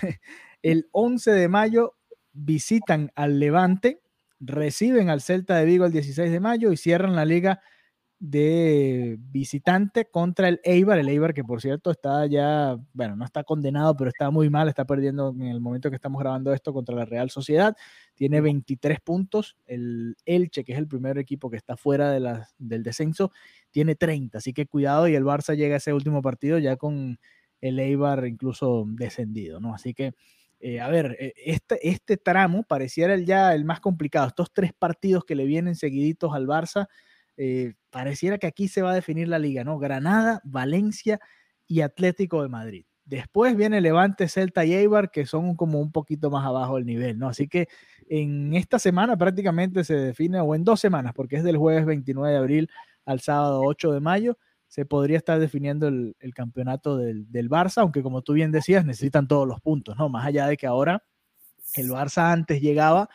el 0.62 0.90
11 0.92 1.32
de 1.32 1.48
mayo, 1.48 1.96
visitan 2.34 3.14
al 3.16 3.40
Levante, 3.40 4.02
reciben 4.42 5.10
al 5.10 5.22
Celta 5.22 5.56
de 5.56 5.64
Vigo 5.64 5.86
el 5.86 5.94
16 5.94 6.30
de 6.30 6.40
mayo 6.42 6.74
y 6.74 6.76
cierran 6.76 7.16
la 7.16 7.24
liga 7.24 7.62
de 8.26 9.18
visitante 9.20 10.06
contra 10.06 10.48
el 10.48 10.62
Eibar, 10.64 10.98
el 10.98 11.10
Eibar 11.10 11.34
que 11.34 11.44
por 11.44 11.60
cierto 11.60 11.92
está 11.92 12.26
ya, 12.26 12.78
bueno, 12.94 13.18
no 13.18 13.26
está 13.26 13.44
condenado, 13.44 13.98
pero 13.98 14.08
está 14.08 14.32
muy 14.32 14.50
mal, 14.50 14.70
está 14.70 14.86
perdiendo 14.86 15.36
en 15.38 15.48
el 15.48 15.60
momento 15.60 15.90
que 15.90 15.98
estamos 15.98 16.22
grabando 16.22 16.54
esto 16.54 16.72
contra 16.72 16.96
la 16.96 17.04
Real 17.04 17.30
Sociedad, 17.32 17.76
tiene 18.16 18.40
23 18.40 19.02
puntos, 19.02 19.58
el 19.66 20.16
Elche, 20.26 20.64
que 20.64 20.72
es 20.72 20.78
el 20.78 20.88
primer 20.88 21.18
equipo 21.18 21.50
que 21.50 21.58
está 21.58 21.76
fuera 21.76 22.12
de 22.12 22.22
la, 22.22 22.48
del 22.58 22.82
descenso, 22.82 23.34
tiene 23.72 23.96
30, 23.96 24.38
así 24.38 24.54
que 24.54 24.68
cuidado 24.68 25.10
y 25.10 25.16
el 25.16 25.26
Barça 25.26 25.58
llega 25.58 25.74
a 25.74 25.80
ese 25.80 25.92
último 25.92 26.22
partido 26.22 26.60
ya 26.60 26.78
con 26.78 27.20
el 27.60 27.78
Eibar 27.78 28.26
incluso 28.26 28.86
descendido, 28.88 29.60
¿no? 29.60 29.76
Así 29.76 29.94
que, 29.94 30.14
eh, 30.62 30.80
a 30.80 30.88
ver, 30.88 31.18
eh, 31.20 31.34
este, 31.36 31.90
este 31.90 32.16
tramo 32.16 32.64
pareciera 32.64 33.16
el 33.16 33.26
ya 33.26 33.54
el 33.54 33.66
más 33.66 33.82
complicado, 33.82 34.28
estos 34.28 34.54
tres 34.54 34.72
partidos 34.72 35.26
que 35.26 35.36
le 35.36 35.44
vienen 35.44 35.76
seguiditos 35.76 36.34
al 36.34 36.48
Barça, 36.48 36.88
eh, 37.38 37.74
pareciera 37.90 38.38
que 38.38 38.48
aquí 38.48 38.68
se 38.68 38.82
va 38.82 38.92
a 38.92 38.96
definir 38.96 39.28
la 39.28 39.40
liga, 39.40 39.64
¿no? 39.64 39.80
Granada, 39.80 40.42
Valencia 40.44 41.20
y 41.68 41.82
Atlético 41.82 42.42
de 42.44 42.50
Madrid. 42.50 42.86
Después 43.06 43.58
viene 43.58 43.82
Levante, 43.82 44.30
Celta 44.30 44.64
y 44.64 44.74
Eibar, 44.74 45.12
que 45.12 45.26
son 45.26 45.56
como 45.56 45.82
un 45.82 45.92
poquito 45.92 46.30
más 46.30 46.46
abajo 46.46 46.76
del 46.76 46.86
nivel, 46.86 47.20
¿no? 47.20 47.28
Así 47.28 47.48
que 47.48 47.68
en 48.08 48.54
esta 48.54 48.80
semana 48.80 49.18
prácticamente 49.18 49.84
se 49.84 49.96
define, 49.96 50.40
o 50.40 50.56
en 50.56 50.64
dos 50.64 50.80
semanas, 50.80 51.14
porque 51.14 51.36
es 51.38 51.44
del 51.44 51.58
jueves 51.58 51.86
29 51.86 52.32
de 52.32 52.38
abril 52.38 52.70
al 53.06 53.20
sábado 53.20 53.62
8 53.64 53.92
de 53.92 54.00
mayo, 54.00 54.38
se 54.68 54.86
podría 54.86 55.18
estar 55.18 55.40
definiendo 55.40 55.88
el, 55.88 56.16
campeonato 56.34 56.98
del, 56.98 57.30
del, 57.32 57.50
Barça, 57.50 57.82
aunque 57.82 58.02
como 58.02 58.22
tú 58.22 58.34
bien 58.34 58.52
decías, 58.52 58.86
necesitan 58.86 59.28
todos 59.28 59.48
los 59.48 59.60
puntos, 59.62 59.98
¿no? 59.98 60.10
Más 60.10 60.26
allá 60.26 60.48
de 60.48 60.58
que 60.58 60.66
ahora 60.66 61.04
el 61.76 61.90
Barça 61.90 62.32
antes 62.32 62.62
llegaba 62.62 63.10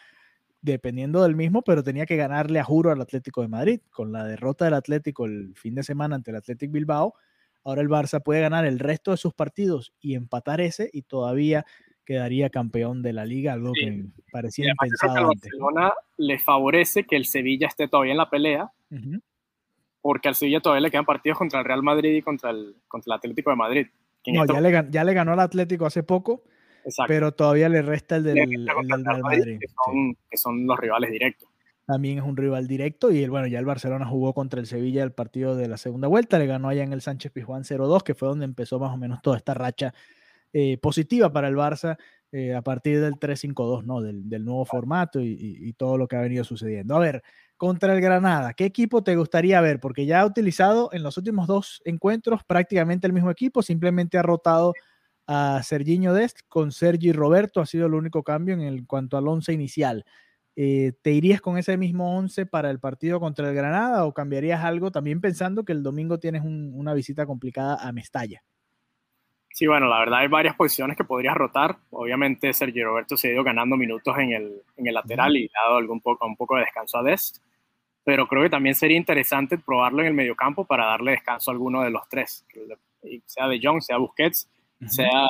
dependiendo 0.72 1.22
del 1.22 1.37
mismo, 1.37 1.62
pero 1.62 1.83
tenía 1.83 2.07
que 2.07 2.16
ganarle 2.16 2.59
a 2.59 2.64
juro 2.64 2.90
al 2.90 3.00
Atlético 3.00 3.42
de 3.42 3.48
Madrid. 3.48 3.81
Con 3.90 4.12
la 4.12 4.24
derrota 4.24 4.64
del 4.64 4.74
Atlético 4.74 5.26
el 5.26 5.54
fin 5.57 5.74
de 5.74 5.83
semana 5.83 6.16
ante 6.16 6.31
el 6.31 6.37
Atlético 6.37 6.72
Bilbao, 6.72 7.14
Ahora 7.68 7.83
el 7.83 7.88
Barça 7.88 8.22
puede 8.22 8.40
ganar 8.40 8.64
el 8.64 8.78
resto 8.78 9.11
de 9.11 9.18
sus 9.18 9.35
partidos 9.35 9.92
y 10.00 10.14
empatar 10.14 10.62
ese 10.62 10.88
y 10.90 11.02
todavía 11.02 11.66
quedaría 12.07 12.48
campeón 12.48 13.02
de 13.02 13.12
la 13.12 13.26
liga, 13.26 13.52
algo 13.52 13.72
que 13.74 14.07
parecía 14.33 14.70
impensado. 14.70 15.28
antes. 15.28 15.50
Barcelona 15.50 15.92
le 16.16 16.38
favorece 16.38 17.04
que 17.04 17.16
el 17.16 17.26
Sevilla 17.26 17.66
esté 17.66 17.87
todavía 17.87 18.12
en 18.12 18.18
la 18.18 18.31
pelea, 18.31 18.72
porque 20.00 20.28
al 20.28 20.35
Sevilla 20.35 20.61
todavía 20.61 20.81
le 20.81 20.90
quedan 20.90 21.04
partidos 21.04 21.37
contra 21.37 21.59
el 21.59 21.66
Real 21.66 21.83
Madrid 21.83 22.14
y 22.14 22.22
contra 22.22 22.50
el, 22.50 22.76
contra 22.88 23.12
el 23.12 23.18
Atlético 23.18 23.50
de 23.50 23.57
Madrid. 23.57 23.87
No, 24.28 24.46
ya, 24.46 24.61
le, 24.62 24.87
ya 24.90 25.04
le 25.04 25.12
ganó 25.12 25.35
al 25.35 25.40
Atlético 25.40 25.85
hace 25.85 26.02
poco, 26.02 26.44
pero 27.07 27.33
todavía 27.33 27.68
le 27.68 27.83
resta 27.83 28.16
el 28.16 28.24
del, 28.24 28.37
Real 28.37 29.22
Madrid. 29.22 29.59
que 30.31 30.37
son 30.37 30.66
los 30.66 30.79
rivales 30.79 31.11
directos 31.11 31.48
también 31.88 32.18
es 32.18 32.24
un 32.24 32.37
rival 32.37 32.66
directo 32.68 33.11
y 33.11 33.27
bueno, 33.29 33.46
ya 33.46 33.59
el 33.59 33.64
Barcelona 33.64 34.05
jugó 34.05 34.35
contra 34.35 34.61
el 34.61 34.66
Sevilla 34.66 35.03
el 35.03 35.12
partido 35.12 35.57
de 35.57 35.68
la 35.68 35.79
segunda 35.79 36.07
vuelta, 36.07 36.38
le 36.38 36.44
ganó 36.44 36.68
allá 36.68 36.83
en 36.83 36.92
el 36.92 37.01
Sánchez 37.01 37.33
Pizjuán 37.33 37.64
0-2, 37.64 38.03
que 38.03 38.14
fue 38.14 38.29
donde 38.29 38.44
empezó 38.44 38.79
más 38.79 38.92
o 38.92 38.98
menos 38.98 39.22
toda 39.22 39.38
esta 39.38 39.55
racha 39.55 39.94
eh, 40.53 40.77
positiva 40.77 41.33
para 41.33 41.48
el 41.48 41.57
Barça 41.57 41.96
eh, 42.31 42.55
a 42.55 42.61
partir 42.61 43.01
del 43.01 43.14
3-5-2, 43.14 43.85
¿no? 43.85 44.03
Del, 44.03 44.44
nuevo 44.44 44.66
formato 44.66 45.18
y, 45.22 45.72
todo 45.79 45.96
lo 45.96 46.07
que 46.07 46.16
ha 46.16 46.20
venido 46.20 46.44
sucediendo. 46.44 46.94
A 46.94 46.98
ver, 46.98 47.22
contra 47.57 47.94
el 47.94 48.03
Granada, 48.03 48.53
¿qué 48.53 48.66
equipo 48.66 49.03
te 49.03 49.16
gustaría 49.16 49.59
ver? 49.62 49.81
Porque 49.81 50.05
ya 50.05 50.20
ha 50.20 50.27
utilizado 50.27 50.90
en 50.92 51.03
los 51.03 51.16
últimos 51.16 51.46
dos 51.46 51.81
encuentros 51.87 52.44
prácticamente 52.44 53.07
el 53.07 53.14
mismo 53.14 53.31
equipo, 53.31 53.62
simplemente 53.62 54.18
ha 54.18 54.22
rotado 54.22 54.74
a 55.28 55.62
Serginho 55.62 56.14
Dest 56.14 56.40
con 56.48 56.72
Sergi 56.72 57.12
Roberto, 57.12 57.60
ha 57.60 57.66
sido 57.66 57.86
el 57.86 57.94
único 57.94 58.24
cambio 58.24 58.54
en 58.54 58.86
cuanto 58.86 59.18
al 59.18 59.28
once 59.28 59.52
inicial. 59.52 60.04
Eh, 60.56 60.92
¿te 61.02 61.12
irías 61.12 61.40
con 61.40 61.56
ese 61.56 61.76
mismo 61.76 62.16
11 62.18 62.46
para 62.46 62.70
el 62.70 62.80
partido 62.80 63.20
contra 63.20 63.48
el 63.48 63.54
Granada 63.54 64.04
o 64.06 64.12
cambiarías 64.12 64.64
algo 64.64 64.90
también 64.90 65.20
pensando 65.20 65.64
que 65.64 65.70
el 65.70 65.84
domingo 65.84 66.18
tienes 66.18 66.42
una 66.44 66.94
visita 66.94 67.26
complicada 67.26 67.76
a 67.76 67.92
Mestalla? 67.92 68.42
Sí, 69.50 69.66
bueno, 69.66 69.86
la 69.86 70.00
verdad 70.00 70.20
hay 70.20 70.28
varias 70.28 70.56
posiciones 70.56 70.96
que 70.96 71.04
podrías 71.04 71.36
rotar. 71.36 71.76
Obviamente 71.90 72.52
Sergio 72.52 72.86
Roberto 72.86 73.16
se 73.16 73.28
ha 73.28 73.32
ido 73.34 73.44
ganando 73.44 73.76
minutos 73.76 74.16
en 74.18 74.32
el, 74.32 74.62
en 74.76 74.86
el 74.88 74.94
lateral 74.94 75.36
y 75.36 75.46
ha 75.46 75.66
dado 75.66 75.78
algún 75.78 76.00
poco, 76.00 76.26
un 76.26 76.36
poco 76.36 76.56
de 76.56 76.62
descanso 76.62 76.98
a 76.98 77.02
Dest. 77.04 77.38
Pero 78.02 78.26
creo 78.26 78.42
que 78.42 78.50
también 78.50 78.74
sería 78.74 78.96
interesante 78.96 79.58
probarlo 79.58 80.00
en 80.00 80.08
el 80.08 80.14
mediocampo 80.14 80.64
para 80.64 80.86
darle 80.86 81.12
descanso 81.12 81.50
a 81.50 81.54
alguno 81.54 81.82
de 81.82 81.90
los 81.90 82.08
tres, 82.08 82.44
sea 83.26 83.46
De 83.46 83.60
Jong, 83.62 83.80
sea 83.82 83.98
Busquets, 83.98 84.48
sea, 84.86 85.26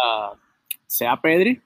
sea 0.86 1.16
Pedri 1.20 1.60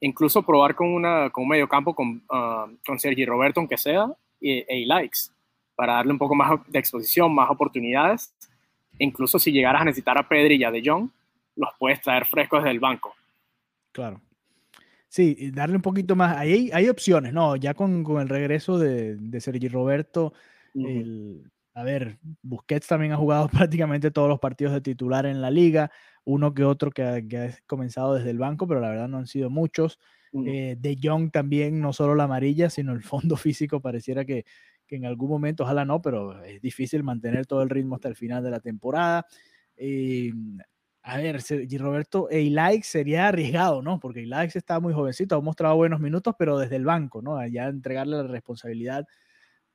incluso 0.00 0.42
probar 0.42 0.74
con, 0.74 0.88
una, 0.88 1.30
con 1.30 1.44
un 1.44 1.50
medio 1.50 1.68
campo 1.68 1.94
con, 1.94 2.22
uh, 2.30 2.76
con 2.86 2.98
Sergi 2.98 3.24
Roberto, 3.24 3.60
aunque 3.60 3.76
sea, 3.76 4.06
y, 4.40 4.64
e 4.68 4.86
likes, 4.86 5.30
para 5.74 5.94
darle 5.94 6.12
un 6.12 6.18
poco 6.18 6.34
más 6.34 6.60
de 6.66 6.78
exposición, 6.78 7.34
más 7.34 7.50
oportunidades. 7.50 8.32
Incluso 8.98 9.38
si 9.38 9.52
llegaras 9.52 9.82
a 9.82 9.86
necesitar 9.86 10.18
a 10.18 10.28
Pedri 10.28 10.56
y 10.56 10.64
a 10.64 10.70
De 10.70 10.82
Jong, 10.84 11.08
los 11.56 11.70
puedes 11.78 12.00
traer 12.00 12.26
frescos 12.26 12.62
desde 12.62 12.72
el 12.72 12.80
banco. 12.80 13.14
Claro. 13.92 14.20
Sí, 15.08 15.50
darle 15.52 15.76
un 15.76 15.82
poquito 15.82 16.14
más. 16.14 16.36
Hay, 16.36 16.70
hay 16.72 16.88
opciones, 16.88 17.32
¿no? 17.32 17.56
Ya 17.56 17.74
con, 17.74 18.04
con 18.04 18.20
el 18.20 18.28
regreso 18.28 18.78
de, 18.78 19.16
de 19.16 19.40
Sergi 19.40 19.68
Roberto, 19.68 20.34
el, 20.74 21.50
a 21.78 21.84
ver, 21.84 22.18
Busquets 22.42 22.88
también 22.88 23.12
ha 23.12 23.16
jugado 23.16 23.48
prácticamente 23.70 24.10
todos 24.10 24.28
los 24.28 24.40
partidos 24.40 24.72
de 24.72 24.80
titular 24.80 25.26
en 25.26 25.40
la 25.40 25.50
liga 25.50 25.90
uno 26.28 26.52
que 26.52 26.62
otro 26.62 26.90
que 26.90 27.02
ha, 27.02 27.22
comenzado 27.66 28.14
desde 28.14 28.30
el 28.30 28.38
banco, 28.38 28.68
pero 28.68 28.80
la 28.80 28.90
verdad 28.90 29.08
no 29.08 29.16
han 29.16 29.26
sido 29.26 29.48
muchos. 29.48 29.98
Eh, 30.46 30.76
de 30.78 30.98
Jong 31.02 31.30
también, 31.30 31.80
no 31.80 31.94
solo 31.94 32.14
la 32.14 32.24
amarilla, 32.24 32.68
sino 32.68 32.92
el 32.92 33.02
fondo 33.02 33.36
físico, 33.36 33.80
pareciera 33.80 34.26
que, 34.26 34.44
en 34.90 35.06
algún 35.06 35.30
momento, 35.30 35.62
ojalá 35.62 35.86
no, 35.86 36.02
pero 36.02 36.44
es 36.44 36.60
difícil 36.60 37.02
mantener 37.02 37.46
todo 37.46 37.62
el 37.62 37.70
ritmo 37.70 37.94
hasta 37.94 38.08
el 38.08 38.14
final 38.14 38.44
de 38.44 38.50
la 38.50 38.60
temporada. 38.60 39.26
Eh, 39.76 40.32
a 41.02 41.16
ver, 41.16 41.40
Roberto 41.78 42.28
Eilaix 42.30 42.86
sería 42.86 43.28
arriesgado, 43.28 43.80
¿no? 43.80 43.98
Porque 43.98 44.20
Eilaix 44.20 44.54
está 44.54 44.80
muy 44.80 44.92
jovencito, 44.92 45.34
ha 45.34 45.40
mostrado 45.40 45.76
buenos 45.76 46.00
minutos, 46.00 46.34
pero 46.38 46.58
desde 46.58 46.76
el 46.76 46.84
banco, 46.84 47.22
¿no? 47.22 47.46
Ya 47.46 47.68
entregarle 47.68 48.18
la 48.18 48.24
responsabilidad 48.24 49.06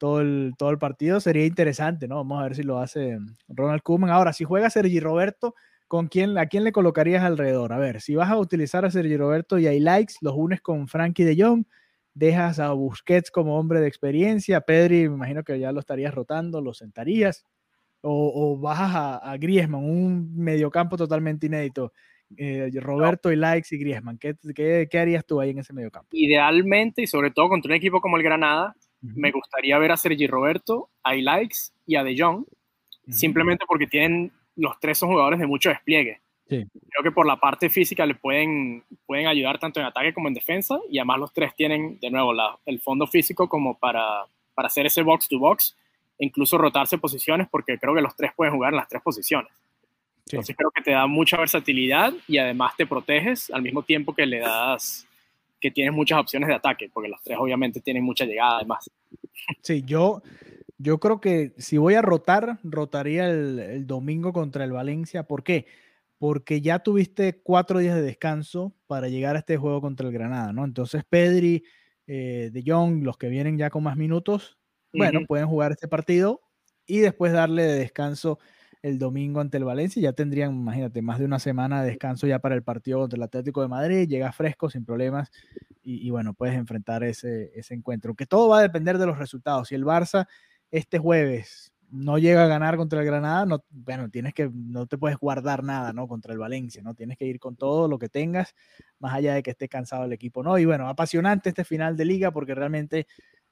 todo 0.04 0.20
el, 0.20 0.78
partido 0.80 1.22
sería 1.22 1.46
interesante, 1.46 2.10
¿no? 2.10 2.18
Vamos 2.18 2.42
a 2.42 2.44
ver 2.44 2.56
si 2.56 2.64
lo 2.64 2.78
hace 2.80 3.20
Ronald 3.48 3.82
Koeman. 3.84 4.10
Ahora, 4.10 4.34
si 4.34 4.44
juega 4.44 4.70
Sergi 4.70 5.00
Roberto, 5.00 5.56
¿con 5.88 6.08
quién, 6.08 6.38
¿a 6.38 6.48
quién 6.48 6.66
le 6.66 6.74
colocarías 6.74 7.24
alrededor? 7.24 7.72
A 7.72 7.78
ver, 7.78 8.02
si 8.02 8.16
vas 8.16 8.30
a 8.30 8.38
utilizar 8.38 8.84
a 8.84 8.92
Sergio 8.92 9.18
Roberto 9.18 9.60
y 9.60 9.68
a 9.68 9.72
Likes, 9.72 10.16
los 10.20 10.34
unes 10.36 10.60
con 10.60 10.90
Frankie 10.90 11.24
de 11.24 11.42
Jong, 11.42 11.64
dejas 12.14 12.60
a 12.60 12.74
Busquets 12.74 13.32
como 13.32 13.58
hombre 13.58 13.80
de 13.80 13.88
experiencia, 13.88 14.60
Pedri, 14.60 15.08
me 15.08 15.16
imagino 15.16 15.42
que 15.42 15.58
ya 15.58 15.72
lo 15.72 15.80
estarías 15.80 16.14
rotando, 16.14 16.60
lo 16.60 16.74
sentarías, 16.74 17.46
o, 18.02 18.58
bajas 18.60 19.22
a, 19.24 19.38
Griezmann, 19.38 19.86
un 19.86 20.36
mediocampo 20.36 20.98
totalmente 20.98 21.46
inédito. 21.48 21.94
Eh, 22.36 22.70
Roberto 22.82 23.32
y 23.32 23.38
Likes 23.38 23.74
y 23.74 23.78
Griezmann, 23.78 24.18
¿qué, 24.18 24.36
¿qué, 24.54 25.00
harías 25.00 25.26
tú 25.26 25.40
ahí 25.40 25.52
en 25.52 25.60
ese 25.60 25.72
mediocampo? 25.72 26.10
Idealmente, 26.12 27.04
y 27.04 27.08
sobre 27.08 27.32
todo 27.32 27.48
contra 27.48 27.70
un 27.70 27.78
equipo 27.78 28.02
como 28.02 28.18
el 28.18 28.24
Granada, 28.24 28.76
me 29.04 29.32
gustaría 29.32 29.78
ver 29.78 29.92
a 29.92 29.98
Sergi 29.98 30.28
Roberto, 30.28 30.90
a 31.04 31.14
Likes 31.14 31.58
y 31.86 31.98
a 31.98 32.04
De 32.04 32.16
Jong, 32.18 32.46
simplemente 33.10 33.66
porque 33.68 33.86
tienen 33.86 34.32
los 34.56 34.80
tres 34.80 34.98
son 34.98 35.10
jugadores 35.10 35.40
de 35.40 35.48
mucho 35.48 35.70
despliegue. 35.70 36.22
Creo 36.48 37.04
que 37.04 37.12
por 37.12 37.26
la 37.26 37.38
parte 37.38 37.70
física 37.70 38.06
le 38.06 38.16
pueden, 38.16 38.84
pueden 39.06 39.28
ayudar 39.28 39.60
tanto 39.60 39.80
en 39.80 39.88
ataque 39.88 40.14
como 40.14 40.28
en 40.28 40.36
defensa 40.36 40.80
y 40.90 41.00
además 41.00 41.20
los 41.20 41.34
tres 41.34 41.56
tienen 41.56 42.00
de 42.00 42.12
nuevo 42.12 42.32
el 42.66 42.80
fondo 42.80 43.08
físico 43.08 43.50
como 43.50 43.78
para, 43.78 44.26
para 44.54 44.68
hacer 44.68 44.86
ese 44.86 45.02
box 45.02 45.28
to 45.28 45.40
box 45.40 45.76
e 46.20 46.26
incluso 46.26 46.58
rotarse 46.58 46.98
posiciones 46.98 47.48
porque 47.50 47.80
creo 47.80 47.96
que 47.96 48.02
los 48.02 48.16
tres 48.16 48.32
pueden 48.36 48.54
jugar 48.54 48.74
en 48.74 48.78
las 48.78 48.88
tres 48.88 49.02
posiciones. 49.02 49.52
Entonces 50.28 50.56
creo 50.56 50.72
que 50.72 50.82
te 50.82 50.92
da 50.92 51.08
mucha 51.08 51.38
versatilidad 51.38 52.14
y 52.28 52.38
además 52.38 52.76
te 52.78 52.86
proteges 52.86 53.50
al 53.50 53.62
mismo 53.62 53.84
tiempo 53.84 54.14
que 54.14 54.26
le 54.26 54.40
das 54.40 55.08
que 55.64 55.72
tienes 55.72 55.94
muchas 55.94 56.20
opciones 56.20 56.50
de 56.50 56.56
ataque, 56.56 56.90
porque 56.94 57.08
los 57.08 57.24
tres 57.24 57.38
obviamente 57.40 57.80
tienen 57.80 58.04
mucha 58.04 58.26
llegada 58.26 58.58
además. 58.58 58.92
Sí, 59.62 59.82
yo, 59.86 60.22
yo 60.78 61.00
creo 61.00 61.22
que 61.22 61.54
si 61.58 61.78
voy 61.78 61.94
a 61.94 62.02
rotar, 62.02 62.60
rotaría 62.64 63.30
el, 63.30 63.88
domingo 63.88 64.34
contra 64.34 64.66
el 64.66 64.74
Valencia. 64.74 65.24
¿Por 65.24 65.42
qué? 65.42 65.66
Porque 66.18 66.60
ya 66.60 66.80
tuviste 66.80 67.40
cuatro 67.42 67.80
días 67.80 67.96
de 67.96 68.02
descanso 68.02 68.76
para 68.88 69.08
llegar 69.08 69.38
a 69.38 69.40
este 69.40 69.56
juego 69.56 69.80
contra 69.80 70.06
el 70.06 70.14
Granada, 70.14 70.52
¿no? 70.52 70.66
Entonces 70.66 71.06
Pedri, 71.06 71.64
eh, 72.08 72.50
De 72.52 72.62
Jong, 72.68 73.02
los 73.02 73.18
que 73.18 73.30
vienen 73.30 73.58
ya 73.58 73.70
con 73.70 73.84
más 73.84 73.96
minutos, 73.96 74.58
bueno, 74.92 75.22
pueden 75.26 75.48
jugar 75.48 75.72
este 75.72 75.88
partido 75.88 76.42
y 76.86 77.00
después 77.00 77.32
darle 77.32 77.64
de 77.64 77.80
descanso 77.80 78.38
el 78.84 79.00
domingo 79.00 79.40
ante 79.40 79.58
el 79.58 79.64
Valencia. 79.64 80.02
Ya 80.02 80.14
tendrían, 80.14 80.52
imagínate, 80.52 81.02
más 81.02 81.18
de 81.18 81.26
una 81.26 81.40
semana 81.40 81.82
de 81.82 81.90
descanso 81.90 82.28
ya 82.28 82.40
para 82.40 82.54
el 82.54 82.64
partido 82.64 83.00
contra 83.00 83.18
el 83.18 83.24
Atlético 83.24 83.62
de 83.62 83.70
Madrid. 83.70 84.08
Llega 84.08 84.32
fresco, 84.32 84.70
sin 84.70 84.86
problemas. 84.86 85.32
Y, 85.82 86.10
bueno, 86.12 86.34
puedes 86.34 86.56
enfrentar 86.56 87.04
ese, 87.04 87.52
ese 87.56 87.74
encuentro. 87.74 88.14
Que 88.14 88.26
todo 88.26 88.50
va 88.50 88.60
a 88.60 88.62
depender 88.62 88.98
de 88.98 89.06
los 89.06 89.18
resultados. 89.18 89.70
Si 89.70 89.76
el 89.76 89.84
Barça 89.84 90.28
este 90.70 91.00
jueves 91.00 91.74
no 91.90 92.18
llega 92.18 92.44
a 92.44 92.48
ganar 92.48 92.76
contra 92.76 93.00
el 93.00 93.06
Granada, 93.06 93.46
no, 93.46 93.64
bueno, 93.70 94.10
tienes 94.10 94.34
que, 94.34 94.50
no 94.52 94.88
te 94.88 94.98
puedes 94.98 95.18
guardar 95.18 95.64
nada, 95.64 95.94
¿no? 95.94 96.08
Contra 96.08 96.34
el 96.34 96.40
Valencia, 96.40 96.82
¿no? 96.82 96.96
Tienes 96.96 97.18
que 97.18 97.26
ir 97.26 97.40
con 97.40 97.56
todo 97.56 97.88
lo 97.88 98.00
que 98.00 98.10
tengas, 98.10 98.56
más 99.00 99.14
allá 99.14 99.36
de 99.36 99.44
que 99.44 99.52
esté 99.52 99.70
cansado 99.70 100.06
el 100.06 100.14
equipo, 100.14 100.42
¿no? 100.42 100.58
Y 100.58 100.66
bueno, 100.66 100.88
apasionante 100.90 101.50
este 101.50 101.64
final 101.64 101.96
de 101.96 102.06
liga 102.06 102.32
porque 102.32 102.56
realmente 102.56 103.06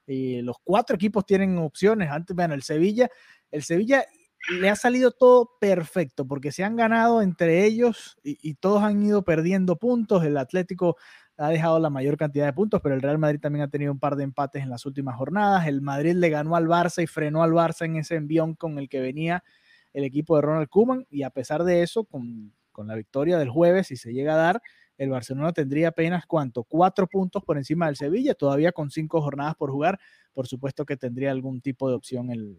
eh, 0.06 0.40
los 0.42 0.56
cuatro 0.64 0.96
equipos 0.96 1.24
tienen 1.24 1.56
opciones. 1.58 2.10
Antes, 2.10 2.34
bueno, 2.34 2.54
el 2.54 2.62
Sevilla, 2.62 3.08
el 3.52 3.62
Sevilla 3.62 4.04
le 4.50 4.68
ha 4.68 4.76
salido 4.76 5.12
todo 5.12 5.56
perfecto 5.60 6.26
porque 6.26 6.52
se 6.52 6.64
han 6.64 6.76
ganado 6.76 7.22
entre 7.22 7.64
ellos 7.64 8.16
y, 8.22 8.54
todos 8.54 8.82
han 8.82 9.02
ido 9.02 9.22
perdiendo 9.22 9.76
puntos. 9.76 10.24
El 10.24 10.36
Atlético 10.36 10.96
ha 11.36 11.48
dejado 11.48 11.78
la 11.78 11.90
mayor 11.90 12.16
cantidad 12.16 12.46
de 12.46 12.52
puntos, 12.52 12.80
pero 12.82 12.94
el 12.94 13.02
Real 13.02 13.18
Madrid 13.18 13.40
también 13.40 13.64
ha 13.64 13.70
tenido 13.70 13.92
un 13.92 13.98
par 13.98 14.16
de 14.16 14.24
empates 14.24 14.62
en 14.62 14.70
las 14.70 14.84
últimas 14.84 15.16
jornadas. 15.16 15.66
El 15.66 15.80
Madrid 15.80 16.14
le 16.14 16.28
ganó 16.28 16.56
al 16.56 16.66
Barça 16.66 17.02
y 17.02 17.06
frenó 17.06 17.42
al 17.42 17.52
Barça 17.52 17.84
en 17.84 17.96
ese 17.96 18.16
envión 18.16 18.54
con 18.54 18.78
el 18.78 18.88
que 18.88 19.00
venía 19.00 19.44
el 19.92 20.04
equipo 20.04 20.36
de 20.36 20.42
Ronald 20.42 20.68
Koeman 20.68 21.06
y 21.10 21.22
a 21.22 21.30
pesar 21.30 21.64
de 21.64 21.82
eso, 21.82 22.04
con, 22.04 22.52
la 22.84 22.94
victoria 22.96 23.38
del 23.38 23.50
jueves, 23.50 23.88
si 23.88 23.96
se 23.96 24.12
llega 24.12 24.34
a 24.34 24.38
dar, 24.38 24.62
el 24.98 25.10
Barcelona 25.10 25.52
tendría 25.52 25.88
apenas 25.88 26.26
cuánto, 26.26 26.64
cuatro 26.64 27.06
puntos 27.06 27.44
por 27.44 27.58
encima 27.58 27.86
del 27.86 27.96
Sevilla, 27.96 28.34
todavía 28.34 28.72
con 28.72 28.90
cinco 28.90 29.20
jornadas 29.20 29.54
por 29.54 29.70
jugar. 29.70 30.00
Por 30.32 30.46
supuesto 30.46 30.84
que 30.84 30.96
tendría 30.96 31.30
algún 31.30 31.60
tipo 31.60 31.88
de 31.88 31.94
opción 31.94 32.30
el, 32.30 32.58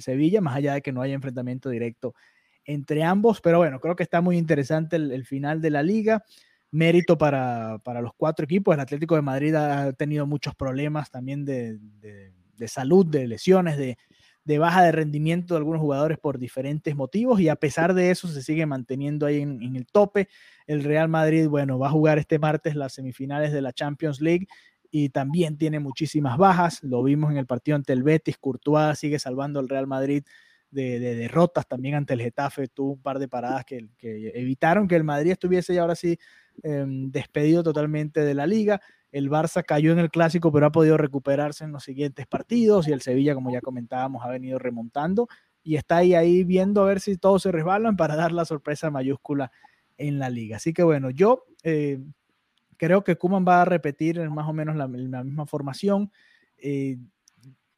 Sevilla, 0.00 0.40
más 0.40 0.56
allá 0.56 0.74
de 0.74 0.82
que 0.82 0.92
no 0.92 1.02
haya 1.02 1.14
enfrentamiento 1.14 1.70
directo 1.70 2.14
entre 2.64 3.02
ambos. 3.02 3.40
Pero 3.40 3.58
bueno, 3.58 3.80
creo 3.80 3.96
que 3.96 4.02
está 4.02 4.20
muy 4.20 4.36
interesante 4.36 4.96
el 4.96 5.24
final 5.26 5.60
de 5.60 5.70
la 5.70 5.82
liga 5.82 6.24
mérito 6.70 7.16
para, 7.16 7.80
los 8.00 8.12
cuatro 8.16 8.44
equipos. 8.44 8.74
El 8.74 8.80
Atlético 8.80 9.14
de 9.14 9.22
Madrid 9.22 9.54
ha 9.54 9.92
tenido 9.92 10.26
muchos 10.26 10.54
problemas 10.54 11.10
también 11.10 11.44
de, 11.44 11.78
salud, 12.66 13.06
de 13.06 13.26
lesiones, 13.26 13.76
de, 13.76 13.96
baja 14.58 14.82
de 14.82 14.92
rendimiento 14.92 15.54
de 15.54 15.58
algunos 15.58 15.80
jugadores 15.80 16.18
por 16.18 16.38
diferentes 16.38 16.96
motivos 16.96 17.38
y 17.40 17.50
a 17.50 17.56
pesar 17.56 17.92
de 17.92 18.10
eso 18.10 18.28
se 18.28 18.42
sigue 18.42 18.64
manteniendo 18.64 19.26
ahí 19.26 19.40
en, 19.40 19.76
el 19.76 19.86
tope. 19.86 20.28
El 20.66 20.84
Real 20.84 21.08
Madrid, 21.08 21.48
bueno, 21.48 21.78
va 21.78 21.88
a 21.88 21.92
jugar 21.92 22.18
este 22.18 22.38
martes 22.38 22.74
las 22.74 22.94
semifinales 22.94 23.52
de 23.52 23.62
la 23.62 23.72
Champions 23.72 24.20
League 24.20 24.46
y 24.90 25.10
también 25.10 25.58
tiene 25.58 25.80
muchísimas 25.80 26.38
bajas. 26.38 26.82
Lo 26.82 27.02
vimos 27.02 27.30
en 27.30 27.38
el 27.38 27.46
partido 27.46 27.76
ante 27.76 27.92
el 27.92 28.02
Betis. 28.02 28.38
Courtois 28.38 28.98
sigue 28.98 29.18
salvando 29.18 29.60
al 29.60 29.68
Real 29.68 29.86
Madrid 29.86 30.24
de, 30.70 30.98
derrotas 31.00 31.66
también 31.66 31.94
ante 31.94 32.14
el 32.14 32.20
Getafe, 32.20 32.68
tuvo 32.68 32.92
un 32.92 33.02
par 33.02 33.18
de 33.18 33.28
paradas 33.28 33.64
que, 33.64 33.88
evitaron 34.02 34.88
que 34.88 34.96
el 34.96 35.04
Madrid 35.04 35.32
estuviese 35.32 35.74
ya 35.74 35.82
ahora 35.82 35.94
sí 35.94 36.18
em, 36.62 37.10
despedido 37.10 37.62
totalmente 37.62 38.20
de 38.20 38.34
la 38.34 38.46
liga. 38.46 38.80
El 39.10 39.30
Barça 39.30 39.64
cayó 39.64 39.92
en 39.92 39.98
el 39.98 40.10
clásico, 40.10 40.52
pero 40.52 40.66
ha 40.66 40.72
podido 40.72 40.98
recuperarse 40.98 41.64
en 41.64 41.72
los 41.72 41.84
siguientes 41.84 42.26
partidos 42.26 42.88
y 42.88 42.92
el 42.92 43.00
Sevilla, 43.00 43.34
como 43.34 43.50
ya 43.50 43.60
comentábamos, 43.60 44.22
ha 44.24 44.28
venido 44.28 44.58
remontando 44.58 45.28
y 45.62 45.76
está 45.76 45.98
ahí, 45.98 46.14
ahí 46.14 46.44
viendo 46.44 46.82
a 46.82 46.86
ver 46.86 47.00
si 47.00 47.16
todos 47.16 47.42
se 47.42 47.52
resbalan 47.52 47.96
para 47.96 48.16
dar 48.16 48.32
la 48.32 48.44
sorpresa 48.44 48.90
mayúscula 48.90 49.50
en 49.96 50.18
la 50.18 50.30
liga. 50.30 50.56
Así 50.56 50.72
que 50.72 50.82
bueno, 50.82 51.10
yo 51.10 51.44
eh, 51.62 51.98
creo 52.78 53.04
que 53.04 53.16
Kuman 53.16 53.44
va 53.46 53.62
a 53.62 53.64
repetir 53.64 54.18
más 54.30 54.48
o 54.48 54.52
menos 54.52 54.76
la, 54.76 54.88
misma 54.88 55.46
formación. 55.46 56.10
Eh, 56.56 56.96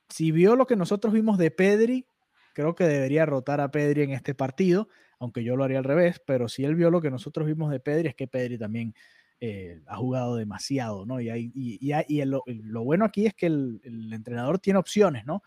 si 0.08 0.30
vio 0.30 0.54
lo 0.54 0.66
que 0.66 0.76
nosotros 0.76 1.12
vimos 1.12 1.38
de 1.38 1.50
Pedri, 1.50 2.06
creo 2.54 2.74
que 2.74 2.84
debería 2.84 3.26
rotar 3.26 3.60
a 3.60 3.70
Pedri 3.70 4.02
en 4.02 4.10
este 4.10 4.34
partido, 4.34 4.88
aunque 5.18 5.42
yo 5.42 5.56
lo 5.56 5.64
haría 5.64 5.78
al 5.78 5.84
revés, 5.84 6.20
pero 6.26 6.48
si 6.48 6.64
él 6.64 6.74
vio 6.74 6.90
lo 6.90 7.00
que 7.00 7.10
nosotros 7.10 7.46
vimos 7.46 7.70
de 7.70 7.80
Pedri, 7.80 8.08
es 8.08 8.14
que 8.14 8.28
Pedri 8.28 8.58
también 8.58 8.94
eh, 9.40 9.80
ha 9.86 9.96
jugado 9.96 10.36
demasiado, 10.36 11.06
¿no? 11.06 11.20
Y, 11.20 11.30
y, 11.54 12.24
lo, 12.24 12.42
bueno 12.84 13.04
aquí 13.06 13.26
es 13.26 13.34
que 13.34 13.46
el, 13.46 13.80
entrenador 14.12 14.58
tiene 14.58 14.78
opciones, 14.78 15.24
¿no? 15.24 15.42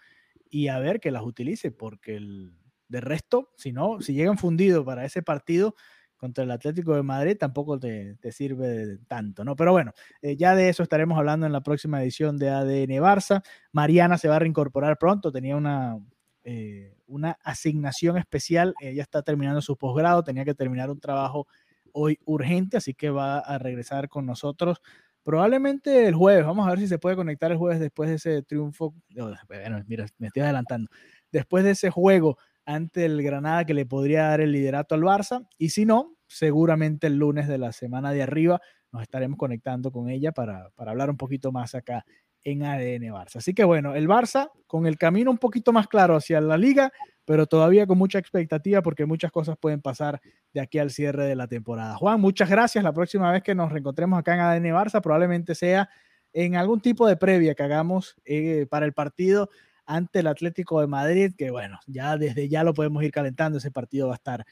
Y 0.49 0.67
a 0.67 0.79
ver 0.79 0.99
que 0.99 1.11
las 1.11 1.23
utilice, 1.23 1.71
porque 1.71 2.15
el, 2.15 2.53
de 2.87 3.01
resto, 3.01 3.51
si 3.55 3.71
no, 3.71 4.01
si 4.01 4.13
llegan 4.13 4.37
fundidos 4.37 4.85
para 4.85 5.05
ese 5.05 5.21
partido, 5.21 5.75
contra 6.23 6.45
el 6.45 6.51
Atlético 6.51 6.95
de 6.95 7.03
Madrid 7.03 7.35
tampoco 7.37 7.77
te, 7.77 8.15
sirve 8.31 8.97
tanto, 9.09 9.43
¿no? 9.43 9.57
Pero 9.57 9.73
bueno, 9.73 9.91
eh, 10.21 10.37
ya 10.37 10.55
de 10.55 10.69
eso 10.69 10.81
estaremos 10.81 11.17
hablando 11.17 11.45
en 11.45 11.51
la 11.51 11.59
próxima 11.59 12.01
edición 12.01 12.37
de 12.37 12.49
ADN 12.49 13.03
Barça. 13.03 13.43
Mariana 13.73 14.17
se 14.17 14.29
va 14.29 14.37
a 14.37 14.39
reincorporar 14.39 14.97
pronto, 14.97 15.33
tenía 15.33 15.57
una, 15.57 15.99
eh, 16.45 16.95
una 17.07 17.37
asignación 17.43 18.17
especial, 18.17 18.73
ella 18.79 19.01
está 19.01 19.21
terminando 19.21 19.61
su 19.61 19.75
posgrado, 19.75 20.23
tenía 20.23 20.45
que 20.45 20.53
terminar 20.53 20.89
un 20.89 21.01
trabajo 21.01 21.45
hoy 21.91 22.17
urgente, 22.23 22.77
así 22.77 22.93
que 22.93 23.09
va 23.09 23.39
a 23.39 23.57
regresar 23.57 24.07
con 24.07 24.25
nosotros 24.25 24.79
probablemente 25.23 26.07
el 26.07 26.15
jueves. 26.15 26.45
Vamos 26.45 26.65
a 26.65 26.69
ver 26.69 26.79
si 26.79 26.87
se 26.87 26.99
puede 26.99 27.17
conectar 27.17 27.51
el 27.51 27.57
jueves 27.57 27.81
después 27.81 28.09
de 28.09 28.15
ese 28.15 28.43
triunfo. 28.43 28.93
Bueno, 29.13 29.83
mira, 29.87 30.05
me 30.19 30.27
estoy 30.27 30.43
adelantando. 30.43 30.89
Después 31.33 31.65
de 31.65 31.71
ese 31.71 31.89
juego 31.89 32.37
ante 32.65 33.05
el 33.05 33.21
Granada 33.21 33.65
que 33.65 33.73
le 33.73 33.85
podría 33.85 34.27
dar 34.27 34.41
el 34.41 34.51
liderato 34.51 34.95
al 34.95 35.01
Barça. 35.01 35.47
Y 35.57 35.69
si 35.69 35.85
no, 35.85 36.15
seguramente 36.27 37.07
el 37.07 37.17
lunes 37.17 37.47
de 37.47 37.57
la 37.57 37.71
semana 37.71 38.11
de 38.11 38.23
arriba 38.23 38.61
nos 38.91 39.01
estaremos 39.01 39.37
conectando 39.37 39.91
con 39.91 40.09
ella 40.09 40.31
para, 40.31 40.69
hablar 40.77 41.09
un 41.09 41.17
poquito 41.17 41.51
más 41.51 41.75
acá 41.75 42.05
en 42.43 42.63
ADN 42.63 43.11
Barça. 43.13 43.37
Así 43.37 43.53
que 43.53 43.63
bueno, 43.63 43.95
el 43.95 44.07
Barça 44.07 44.51
con 44.67 44.85
el 44.85 44.97
camino 44.97 45.31
un 45.31 45.37
poquito 45.37 45.71
más 45.73 45.87
claro 45.87 46.15
hacia 46.15 46.41
la 46.41 46.57
liga, 46.57 46.91
pero 47.25 47.47
todavía 47.47 47.87
con 47.87 47.97
mucha 47.97 48.19
expectativa 48.19 48.81
porque 48.81 49.05
muchas 49.05 49.31
cosas 49.31 49.57
pueden 49.57 49.81
pasar 49.81 50.21
de 50.53 50.61
aquí 50.61 50.77
al 50.77 50.91
cierre 50.91 51.25
de 51.25 51.35
la 51.35 51.47
temporada. 51.47 51.95
Juan, 51.95 52.19
muchas 52.19 52.49
gracias. 52.49 52.83
La 52.83 52.93
próxima 52.93 53.31
vez 53.31 53.43
que 53.43 53.55
nos 53.55 53.71
reencontremos 53.71 54.19
acá 54.19 54.35
en 54.35 54.41
ADN 54.41 54.75
Barça 54.75 55.01
probablemente 55.01 55.55
sea 55.55 55.89
en 56.33 56.55
algún 56.55 56.81
tipo 56.81 57.07
de 57.07 57.15
previa 57.15 57.55
que 57.55 57.63
hagamos 57.63 58.15
eh, 58.25 58.67
para 58.69 58.85
el 58.85 58.93
partido 58.93 59.49
ante 59.85 60.19
el 60.19 60.27
Atlético 60.27 60.81
de 60.81 60.87
Madrid, 60.87 61.33
que 61.37 61.51
bueno, 61.51 61.79
ya 61.87 62.17
desde 62.17 62.49
ya 62.49 62.63
lo 62.63 62.73
podemos 62.73 63.03
ir 63.03 63.11
calentando, 63.11 63.57
ese 63.57 63.71
partido 63.71 64.07
va 64.07 64.13
a 64.13 64.15
estar 64.15 64.45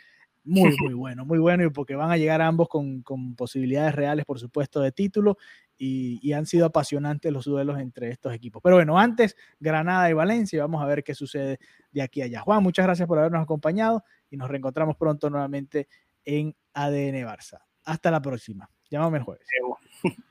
muy, 0.44 0.72
muy 0.82 0.94
bueno, 0.94 1.26
muy 1.26 1.39
bueno, 1.39 1.63
y 1.63 1.70
porque 1.70 1.96
van 1.96 2.12
a 2.12 2.17
llegar 2.17 2.41
ambos 2.41 2.67
con, 2.67 3.04
posibilidades 3.36 3.96
reales, 3.96 4.26
por 4.26 4.39
supuesto, 4.39 4.82
de 4.82 4.91
título, 4.91 5.38
y, 5.78 6.34
han 6.34 6.46
sido 6.46 6.67
apasionantes 6.67 7.32
los 7.32 7.46
duelos 7.46 7.80
entre 7.80 8.10
estos 8.10 8.34
equipos. 8.34 8.62
Pero 8.63 8.76
bueno, 8.76 9.00
antes 9.00 9.36
Granada 9.60 10.10
y 10.10 10.13
Valencia, 10.13 10.62
vamos 10.62 10.82
a 10.82 10.86
ver 10.86 11.04
qué 11.04 11.15
sucede 11.15 11.60
de 11.91 12.02
aquí 12.02 12.22
a 12.22 12.26
allá. 12.26 12.41
Juan, 12.41 12.62
muchas 12.62 12.86
gracias 12.86 13.08
por 13.08 13.17
habernos 13.17 13.41
acompañado 13.41 14.04
y 14.30 14.38
nos 14.38 14.50
reencontramos 14.50 14.96
pronto 14.96 15.30
nuevamente 15.30 15.88
en 16.24 16.56
ADN 16.74 17.26
Barça. 17.26 17.60
Hasta 17.84 18.12
la 18.12 18.22
próxima. 18.22 18.70
Llámame 18.89 19.17
el 19.17 19.24
jueves. 19.24 19.48